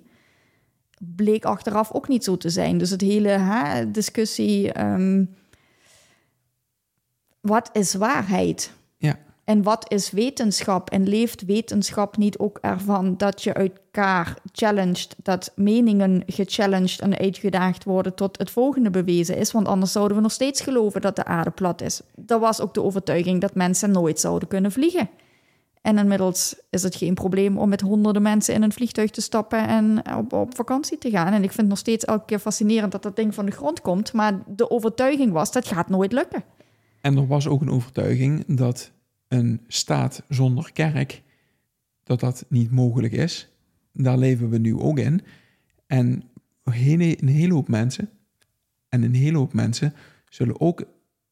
Bleek 1.03 1.45
achteraf 1.45 1.93
ook 1.93 2.09
niet 2.09 2.25
zo 2.25 2.37
te 2.37 2.51
zijn. 2.51 2.79
Dus 2.79 2.91
het 2.91 3.01
hele 3.01 3.29
hè, 3.29 3.91
discussie... 3.91 4.73
ehm, 4.73 5.25
wat 7.41 7.71
is 7.73 7.95
waarheid? 7.95 8.73
Ja, 8.97 9.19
En 9.45 9.63
wat 9.63 9.93
is 9.93 10.11
wetenschap? 10.11 10.91
En 10.91 11.09
leeft 11.09 11.45
wetenschap 11.45 12.17
niet 12.17 12.39
ook 12.39 12.59
ervan 12.61 13.17
dat 13.17 13.43
je 13.43 13.53
elkaar 13.53 14.39
challenged, 14.53 15.17
dat 15.23 15.53
meningen 15.57 16.23
gechallenged 16.27 17.01
en 17.01 17.19
uitgedaagd 17.19 17.85
worden 17.85 18.15
tot 18.15 18.39
het 18.39 18.51
volgende 18.51 18.91
bewezen 18.91 19.37
is? 19.37 19.53
Want 19.53 19.69
anders 19.69 19.93
zouden 19.93 20.17
we 20.17 20.23
nog 20.23 20.33
steeds 20.33 20.61
geloven 20.61 21.01
dat 21.01 21.17
de 21.17 21.25
aarde 21.25 21.51
plat 21.51 21.83
is. 21.83 22.01
Dat 22.17 22.41
was 22.41 22.61
ook 22.61 22.75
de 22.75 22.83
overtuiging 22.83 23.41
dat 23.41 23.55
mensen 23.55 23.91
nooit 23.91 24.21
zouden 24.21 24.49
kunnen 24.49 24.73
vliegen. 24.73 25.11
En 25.81 25.99
inmiddels 25.99 26.55
is 26.71 26.83
het 26.83 26.97
geen 26.97 27.15
probleem 27.15 27.59
om 27.59 27.69
met 27.69 27.81
honderden 27.81 28.23
mensen 28.23 28.55
in 28.55 28.63
een 28.63 28.73
vliegtuig 28.73 29.11
te 29.11 29.21
stappen 29.21 29.69
en 29.69 30.15
op, 30.31 30.57
vakantie 30.57 30.99
te 30.99 31.11
gaan. 31.11 31.33
En 31.33 31.43
ik 31.43 31.49
vind 31.49 31.57
het 31.57 31.69
nog 31.69 31.79
steeds 31.79 32.05
elke 32.05 32.25
keer 32.25 32.39
fascinerend 32.39 32.93
dat 32.93 33.03
dat 33.03 33.17
ding 33.17 33.35
van 33.35 33.47
de 33.47 33.53
grond 33.53 33.81
komt. 33.81 34.13
Maar 34.13 34.43
de 34.47 34.71
overtuiging 34.71 35.33
was, 35.33 35.53
dat 35.53 35.67
gaat 35.67 35.89
nooit 35.89 36.13
lukken. 36.13 36.45
en 37.01 37.17
er 37.17 37.27
was 37.27 37.47
ook 37.47 37.61
een 37.61 37.71
overtuiging 37.71 38.45
dat 38.47 38.93
een 39.29 39.61
staat 39.67 40.23
zonder 40.29 40.73
kerk, 40.73 41.23
dat 42.05 42.21
dat 42.21 42.45
niet 42.49 42.71
mogelijk 42.71 43.13
is. 43.13 43.49
Daar 43.93 44.19
leven 44.19 44.51
we 44.51 44.59
nu 44.59 44.79
ook 44.79 44.99
in. 44.99 45.23
En 45.87 46.23
een 46.65 46.73
hele, 46.73 47.23
een 47.23 47.29
hele 47.29 47.55
hoop 47.55 47.69
mensen, 47.69 48.11
en 48.89 49.03
een 49.03 49.15
hele 49.15 49.39
hoop 49.39 49.53
mensen 49.53 49.95
zullen 50.29 50.61
ook 50.61 50.85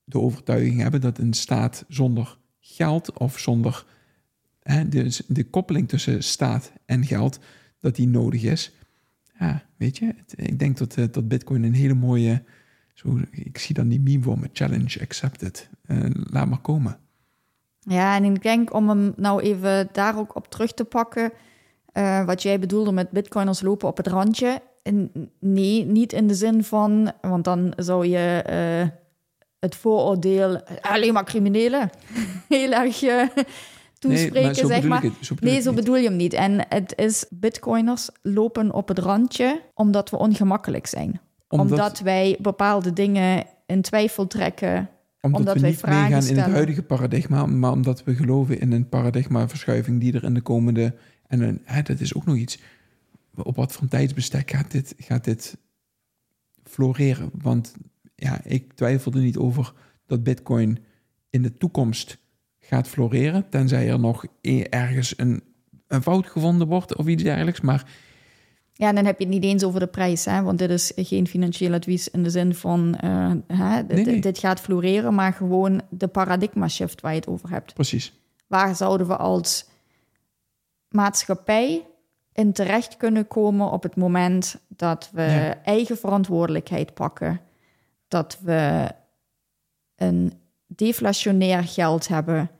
de 0.04 0.20
overtuiging 0.20 0.80
hebben 0.80 1.00
dat 1.00 1.18
een 1.18 1.32
staat 1.32 1.84
zonder 1.88 2.38
geld 2.60 3.18
of 3.18 3.38
zonder 3.38 3.86
hè, 4.68 4.88
de, 5.26 5.44
koppeling 5.50 5.88
tussen 5.88 6.24
staat 6.24 6.72
en 6.84 7.04
geld, 7.04 7.38
dat 7.80 7.96
die 7.96 8.08
nodig 8.08 8.42
is. 8.42 8.72
Ja, 9.38 9.62
weet 9.76 9.98
je, 9.98 10.14
ik 10.36 10.58
denk 10.58 10.78
dat, 10.78 10.96
eh, 10.96 11.04
dat 11.10 11.28
Bitcoin 11.28 11.62
een 11.62 11.74
hele 11.74 11.94
mooie, 11.94 12.42
zo, 12.94 13.18
ik 13.30 13.58
zie 13.58 13.74
dan 13.74 13.88
die 13.88 14.00
meme 14.00 14.22
voor 14.22 14.38
me, 14.38 14.48
challenge 14.52 15.00
accepted. 15.00 15.68
Eh, 15.86 15.98
laat 16.12 16.48
maar 16.48 16.60
komen. 16.60 16.98
Ja, 17.80 18.16
en 18.16 18.24
ik 18.24 18.42
denk 18.42 18.74
om 18.74 18.88
hem 18.88 19.12
nou 19.16 19.42
even 19.42 19.88
daar 19.92 20.18
ook 20.18 20.34
op 20.34 20.50
terug 20.50 20.72
te 20.72 20.84
pakken, 20.84 21.32
eh, 21.92 22.24
wat 22.24 22.42
jij 22.42 22.58
bedoelde 22.58 22.92
met 22.92 23.10
bitcoiners 23.10 23.60
lopen 23.60 23.88
op 23.88 23.96
het 23.96 24.06
randje. 24.06 24.62
Nee, 25.40 25.84
niet 25.84 26.12
in 26.12 26.26
de 26.26 26.34
zin 26.34 26.64
van, 26.64 27.12
want 27.20 27.44
dan 27.44 27.72
zou 27.76 28.06
je 28.06 28.42
het 29.58 29.76
vooroordeel 29.76 30.62
alleen 30.80 31.12
maar 31.12 31.24
criminelen 31.24 31.90
heel 32.48 32.72
erg 32.72 33.00
toespreken, 33.98 34.54
zo 34.54 34.66
zeg 34.66 34.84
maar. 34.84 35.02
het- 35.02 35.12
zo 35.20 35.34
nee, 35.40 35.60
zo 35.60 35.72
bedoel 35.72 35.96
je 35.96 36.08
hem 36.08 36.16
niet. 36.16 36.32
En 36.32 36.66
het 36.68 36.92
is, 36.96 37.24
bitcoiners 37.30 38.08
lopen 38.22 38.72
op 38.72 38.88
het 38.88 38.98
randje 38.98 39.62
omdat 39.74 40.10
we 40.10 40.16
ongemakkelijk 40.18 40.86
zijn. 40.86 41.20
Omdat- 41.48 41.70
omdat 41.70 42.00
wij 42.00 42.36
bepaalde 42.40 42.92
dingen 42.92 43.44
in 43.66 43.82
twijfel 43.82 44.26
trekken. 44.26 44.88
Omdat, 45.20 45.40
Omdat 45.40 45.54
we 45.54 45.60
wij 45.60 45.70
niet 45.70 45.78
vragen 45.78 46.00
meegaan 46.12 46.28
in 46.30 46.36
het 46.36 46.50
huidige 46.52 46.82
paradigma, 46.82 47.46
maar 47.46 47.72
omdat 47.72 48.04
we 48.04 48.14
geloven 48.14 48.60
in 48.60 48.72
een 48.72 48.88
paradigmaverschuiving 48.88 50.00
die 50.00 50.12
er 50.12 50.24
in 50.24 50.34
de 50.34 50.40
komende... 50.40 50.94
En 51.26 51.40
een, 51.40 51.60
hè, 51.64 51.82
dat 51.82 52.00
is 52.00 52.14
ook 52.14 52.24
nog 52.26 52.36
iets. 52.36 52.58
Op 53.34 53.56
wat 53.56 53.72
voor 53.72 53.88
tijdsbestek 53.88 54.50
gaat 54.50 54.70
dit, 54.70 54.94
gaat 54.98 55.24
dit 55.24 55.56
floreren? 56.64 57.30
Want 57.42 57.74
ja, 58.14 58.40
ik 58.44 58.72
twijfel 58.72 59.12
er 59.12 59.20
niet 59.20 59.36
over 59.36 59.72
dat 60.06 60.22
Bitcoin 60.22 60.78
in 61.30 61.42
de 61.42 61.56
toekomst 61.56 62.18
gaat 62.68 62.88
floreren, 62.88 63.48
tenzij 63.48 63.88
er 63.90 64.00
nog 64.00 64.24
e- 64.40 64.62
ergens 64.62 65.14
een, 65.18 65.42
een 65.86 66.02
fout 66.02 66.26
gevonden 66.26 66.66
wordt 66.68 66.96
of 66.96 67.06
iets 67.06 67.22
dergelijks. 67.22 67.60
Maar 67.60 67.84
Ja, 68.72 68.88
en 68.88 68.94
dan 68.94 69.04
heb 69.04 69.18
je 69.18 69.24
het 69.24 69.34
niet 69.34 69.44
eens 69.44 69.64
over 69.64 69.80
de 69.80 69.86
prijs, 69.86 70.24
hè? 70.24 70.42
want 70.42 70.58
dit 70.58 70.70
is 70.70 70.92
geen 70.96 71.26
financieel 71.26 71.72
advies 71.72 72.08
in 72.10 72.22
de 72.22 72.30
zin 72.30 72.54
van 72.54 72.94
eh, 72.96 73.32
hè, 73.46 73.86
dit, 73.86 73.96
Nee, 73.96 74.04
nee. 74.04 74.20
dit 74.20 74.38
gaat 74.38 74.60
floreren, 74.60 75.14
maar 75.14 75.32
gewoon 75.32 75.80
de 75.90 76.06
paradigma 76.08 76.68
shift 76.68 77.00
waar 77.00 77.12
je 77.12 77.18
het 77.18 77.28
over 77.28 77.50
hebt. 77.50 77.74
precies, 77.74 78.12
Waar 78.46 78.76
zouden 78.76 79.06
we 79.06 79.16
als 79.16 79.64
maatschappij 80.88 81.84
in 82.32 82.52
terecht 82.52 82.96
kunnen 82.96 83.28
komen 83.28 83.70
op 83.70 83.82
het 83.82 83.96
moment 83.96 84.60
dat 84.68 85.10
we 85.12 85.22
Ja. 85.22 85.62
eigen 85.62 85.98
verantwoordelijkheid 85.98 86.94
pakken, 86.94 87.40
dat 88.08 88.38
we 88.42 88.88
een 89.96 90.32
deflationair 90.66 91.64
geld 91.64 92.08
hebben, 92.08 92.50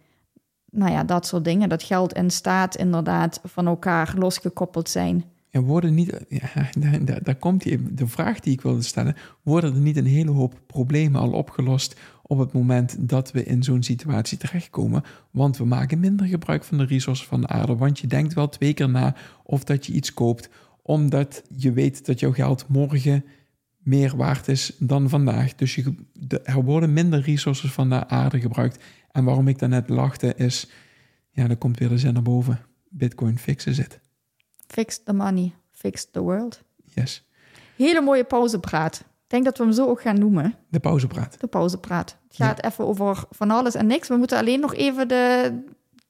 nou 0.70 0.92
ja, 0.92 1.04
dat 1.04 1.26
soort 1.26 1.44
dingen, 1.44 1.68
dat 1.68 1.82
geld 1.82 2.12
en 2.12 2.30
staat 2.30 2.76
inderdaad 2.76 3.40
van 3.44 3.66
elkaar 3.66 4.14
losgekoppeld 4.16 4.88
zijn. 4.88 5.24
En 5.50 5.62
worden 5.62 5.94
niet, 5.94 6.24
ja, 6.28 6.70
daar, 7.22 7.36
komt 7.36 7.62
die, 7.62 7.94
de 7.94 8.06
vraag 8.06 8.40
die 8.40 8.52
ik 8.52 8.60
wilde 8.60 8.82
stellen, 8.82 9.16
worden 9.42 9.74
er 9.74 9.80
niet 9.80 9.96
een 9.96 10.06
hele 10.06 10.30
hoop 10.30 10.60
problemen 10.66 11.20
al 11.20 11.32
opgelost 11.32 12.00
op 12.22 12.38
het 12.38 12.52
moment 12.52 13.08
dat 13.08 13.32
we 13.32 13.44
in 13.44 13.62
zo'n 13.62 13.82
situatie 13.82 14.38
terechtkomen? 14.38 15.02
Want 15.30 15.56
we 15.56 15.64
maken 15.64 16.00
minder 16.00 16.26
gebruik 16.26 16.64
van 16.64 16.78
de 16.78 16.84
resources 16.84 17.26
van 17.26 17.40
de 17.40 17.46
aarde, 17.46 17.76
want 17.76 17.98
je 17.98 18.06
denkt 18.06 18.34
wel 18.34 18.48
twee 18.48 18.74
keer 18.74 18.88
na 18.88 19.14
of 19.42 19.64
dat 19.64 19.86
je 19.86 19.92
iets 19.92 20.14
koopt, 20.14 20.48
omdat 20.82 21.42
je 21.56 21.72
weet 21.72 22.06
dat 22.06 22.20
jouw 22.20 22.32
geld 22.32 22.64
morgen 22.68 23.24
meer 23.78 24.16
waard 24.16 24.48
is 24.48 24.76
dan 24.78 25.08
vandaag. 25.08 25.54
Dus 25.54 25.74
je, 25.74 25.94
er 26.44 26.62
worden 26.62 26.92
minder 26.92 27.20
resources 27.20 27.72
van 27.72 27.88
de 27.88 28.08
aarde 28.08 28.40
gebruikt. 28.40 28.84
En 29.18 29.24
waarom 29.24 29.48
ik 29.48 29.58
daarnet 29.58 29.88
lachte 29.88 30.34
is, 30.36 30.68
ja, 31.30 31.46
dan 31.46 31.58
komt 31.58 31.78
weer 31.78 31.88
de 31.88 31.98
zin 31.98 32.12
naar 32.12 32.22
boven. 32.22 32.60
Bitcoin 32.88 33.38
fixes 33.38 33.78
it. 33.78 34.00
Fix 34.66 35.02
the 35.02 35.12
money, 35.12 35.52
fix 35.70 36.08
the 36.10 36.20
world. 36.20 36.62
Yes. 36.84 37.28
Hele 37.76 38.00
mooie 38.00 38.24
pauzepraat. 38.24 38.98
Ik 38.98 39.26
denk 39.26 39.44
dat 39.44 39.58
we 39.58 39.64
hem 39.64 39.72
zo 39.72 39.86
ook 39.86 40.00
gaan 40.00 40.18
noemen. 40.18 40.54
De 40.68 40.80
pauzepraat. 40.80 41.40
De 41.40 41.46
pauzepraat. 41.46 42.16
Het 42.28 42.36
gaat 42.36 42.64
even 42.64 42.86
over 42.86 43.24
van 43.30 43.50
alles 43.50 43.74
en 43.74 43.86
niks. 43.86 44.08
We 44.08 44.16
moeten 44.16 44.38
alleen 44.38 44.60
nog 44.60 44.74
even 44.74 45.08
de 45.08 45.52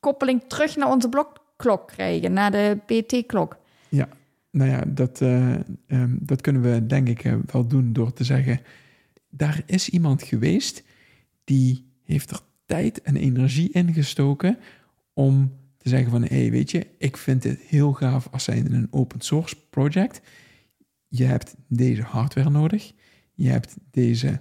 koppeling 0.01 0.43
terug 0.47 0.77
naar 0.77 0.91
onze 0.91 1.09
blokklok 1.09 1.87
krijgen, 1.87 2.33
naar 2.33 2.51
de 2.51 2.79
PT-klok. 2.87 3.57
Ja, 3.89 4.09
nou 4.51 4.71
ja, 4.71 4.83
dat, 4.87 5.21
eh, 5.21 5.55
ehm, 5.87 6.17
dat 6.21 6.41
kunnen 6.41 6.63
we 6.63 6.87
denk 6.87 7.09
ik 7.09 7.25
eh, 7.25 7.35
wel 7.47 7.67
doen 7.67 7.93
door 7.93 8.13
te 8.13 8.25
zeggen... 8.25 8.61
daar 9.31 9.63
is 9.67 9.89
iemand 9.89 10.23
geweest 10.23 10.83
die 11.45 11.87
heeft 12.05 12.31
er 12.31 12.41
tijd 12.69 13.03
en 13.03 13.17
energie 13.17 13.71
in 13.71 13.93
gestoken... 13.93 14.59
om 15.13 15.53
te 15.77 15.89
zeggen 15.89 16.11
van, 16.11 16.23
hé, 16.23 16.41
hey, 16.41 16.51
weet 16.51 16.71
je, 16.71 16.87
ik 16.99 17.17
vind 17.17 17.43
dit 17.43 17.61
heel 17.61 17.93
gaaf 17.93 18.29
als 18.31 18.45
zijnde 18.45 18.77
een 18.77 18.89
open 18.91 19.21
source 19.21 19.57
project. 19.71 20.21
Je 21.09 21.25
hebt 21.25 21.55
deze 21.69 22.03
hardware 22.03 22.51
nodig. 22.51 22.93
Je 23.35 23.49
hebt 23.49 23.77
deze... 23.91 24.41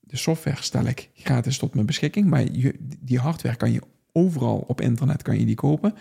De 0.00 0.16
software 0.16 0.62
stel 0.62 0.84
ik 0.84 1.10
gratis 1.14 1.58
tot 1.58 1.74
mijn 1.74 1.86
beschikking, 1.86 2.26
maar 2.26 2.46
die 2.98 3.18
hardware 3.18 3.56
kan 3.56 3.72
je 3.72 3.82
overal 4.12 4.58
op 4.58 4.80
internet 4.80 5.22
kan 5.22 5.38
je 5.38 5.46
die 5.46 5.54
kopen. 5.54 5.94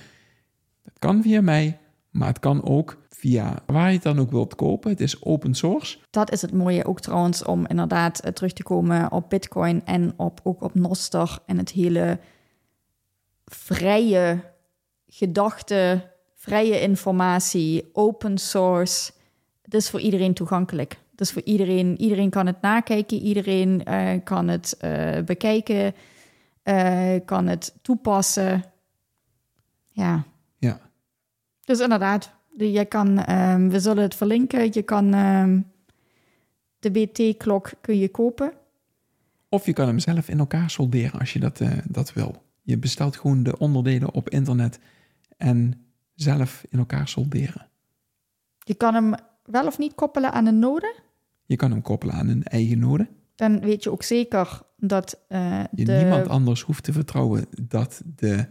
Dat 0.84 1.00
kan 1.00 1.22
via 1.22 1.42
mij, 1.42 1.80
maar 2.16 2.28
het 2.28 2.40
kan 2.40 2.64
ook 2.64 2.98
via 3.10 3.64
waar 3.66 3.88
je 3.88 3.94
het 3.94 4.04
dan 4.04 4.20
ook 4.20 4.32
wilt 4.32 4.56
kopen. 4.56 4.92
Het 4.92 5.02
is 5.02 5.24
open 5.24 5.54
source. 5.54 5.98
Dat 6.10 6.32
is 6.32 6.42
het 6.42 6.54
mooie 6.54 6.86
ook 6.86 7.02
trouwens 7.02 7.44
om 7.44 7.68
inderdaad 7.68 8.20
eh, 8.20 8.32
terug 8.32 8.54
te 8.54 8.64
komen 8.64 9.12
op 9.12 9.30
Bitcoin 9.30 9.86
en 9.86 10.14
op, 10.18 10.40
ook 10.44 10.64
op 10.64 10.76
Noster 10.76 11.40
en 11.46 11.58
het 11.58 11.72
hele 11.72 12.20
vrije 13.46 14.44
gedachte, 15.08 16.12
vrije 16.36 16.82
informatie, 16.82 17.90
open 17.94 18.38
source. 18.38 19.12
Het 19.62 19.74
is 19.74 19.90
voor 19.90 20.00
iedereen 20.00 20.34
toegankelijk. 20.34 20.98
Is 21.16 21.32
voor 21.32 21.42
iedereen, 21.46 22.02
iedereen 22.02 22.30
kan 22.30 22.46
het 22.46 22.62
nakijken, 22.62 23.18
iedereen 23.18 23.84
eh, 23.84 24.24
kan 24.24 24.48
het 24.48 24.78
eh, 24.80 25.22
bekijken, 25.24 25.94
kan 27.26 27.48
het 27.48 27.74
toepassen. 27.82 28.64
Ja, 29.90 30.26
dus 31.66 31.80
inderdaad, 31.80 32.32
de- 32.54 32.72
je 32.72 32.86
kan, 32.86 33.18
ehm, 33.20 33.68
we 33.70 33.80
zullen 33.80 34.04
het 34.04 34.16
verlinken. 34.16 34.70
Je 34.74 34.82
kan 34.82 35.14
ehm, 35.14 35.62
de 36.80 36.92
BT-klok 36.92 37.72
kun 37.82 37.98
je 37.98 38.10
kopen. 38.10 38.54
Of 39.50 39.66
je 39.66 39.74
kan 39.74 39.88
hem 39.88 40.00
zelf 40.00 40.30
in 40.30 40.40
elkaar 40.40 40.70
solderen 40.70 41.20
als 41.20 41.34
je 41.34 41.40
dat, 41.40 41.60
eh, 41.62 41.72
dat 41.90 42.14
wil. 42.14 42.44
Je 42.62 42.78
bestelt 42.78 43.16
gewoon 43.18 43.44
de 43.44 43.58
onderdelen 43.58 44.14
op 44.14 44.30
internet 44.30 44.80
en 45.38 45.86
zelf 46.16 46.66
in 46.70 46.80
elkaar 46.80 47.08
solderen. 47.08 47.68
Je 48.60 48.74
kan 48.74 48.94
hem 48.94 49.14
wel 49.44 49.66
of 49.66 49.78
niet 49.78 49.96
koppelen 49.96 50.32
aan 50.32 50.46
een 50.46 50.60
node. 50.60 50.96
Je 51.46 51.56
kan 51.56 51.72
hem 51.72 51.82
koppelen 51.82 52.16
aan 52.16 52.28
een 52.28 52.44
eigen 52.44 52.80
node. 52.80 53.08
Dan 53.36 53.60
weet 53.60 53.84
je 53.84 53.92
ook 53.92 54.04
zeker 54.04 54.62
dat 54.78 55.20
eh, 55.28 55.64
Je 55.72 55.86
de... 55.86 55.92
niemand 55.94 56.28
anders 56.28 56.62
hoeft 56.62 56.84
te 56.84 56.94
vertrouwen 56.94 57.46
dat 57.62 58.02
de 58.16 58.46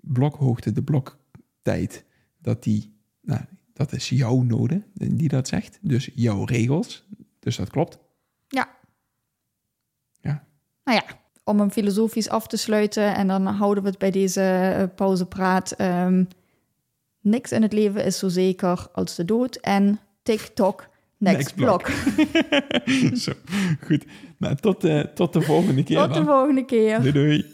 blokhoogte, 0.00 0.72
de 0.72 0.82
bloktijd, 0.82 2.04
dat 2.44 2.62
die, 2.62 2.96
nou, 3.20 3.40
dat 3.72 3.92
is 3.92 4.08
jouw 4.08 4.42
node 4.42 4.82
die 4.92 5.28
dat 5.28 5.48
zegt. 5.48 5.78
Dus 5.80 6.10
jouw 6.14 6.44
regels. 6.44 7.04
Dus 7.38 7.56
dat 7.56 7.70
klopt. 7.70 7.98
Ja. 8.48 8.68
Ja. 10.20 10.44
Nou 10.84 10.98
ja, 10.98 11.04
om 11.44 11.58
hem 11.58 11.70
filosofisch 11.70 12.28
af 12.28 12.46
te 12.46 12.56
sluiten 12.56 13.14
en 13.14 13.26
dan 13.26 13.46
houden 13.46 13.82
we 13.82 13.88
het 13.88 13.98
bij 13.98 14.10
deze 14.10 14.40
eh, 14.40 14.84
pauzepraat. 14.96 15.72
Ehm, 15.72 16.24
niks 17.20 17.52
in 17.52 17.62
het 17.62 17.72
leven 17.72 18.04
is 18.04 18.18
zo 18.18 18.28
zeker 18.28 18.88
als 18.92 19.14
de 19.14 19.24
dood 19.24 19.56
en 19.56 20.00
TikTok, 20.22 20.88
next, 21.16 21.38
Next 21.38 21.54
blok. 21.54 21.90
Zo, 23.24 23.32
goed. 23.80 24.04
Nou, 24.38 24.56
tot, 24.56 24.84
eh, 24.84 25.00
tot 25.00 25.32
de 25.32 25.40
volgende 25.40 25.82
keer 25.84 25.96
Tot 25.96 26.14
de 26.14 26.24
volgende 26.24 26.64
keer. 26.64 27.00
Doei 27.00 27.12
doei. 27.12 27.53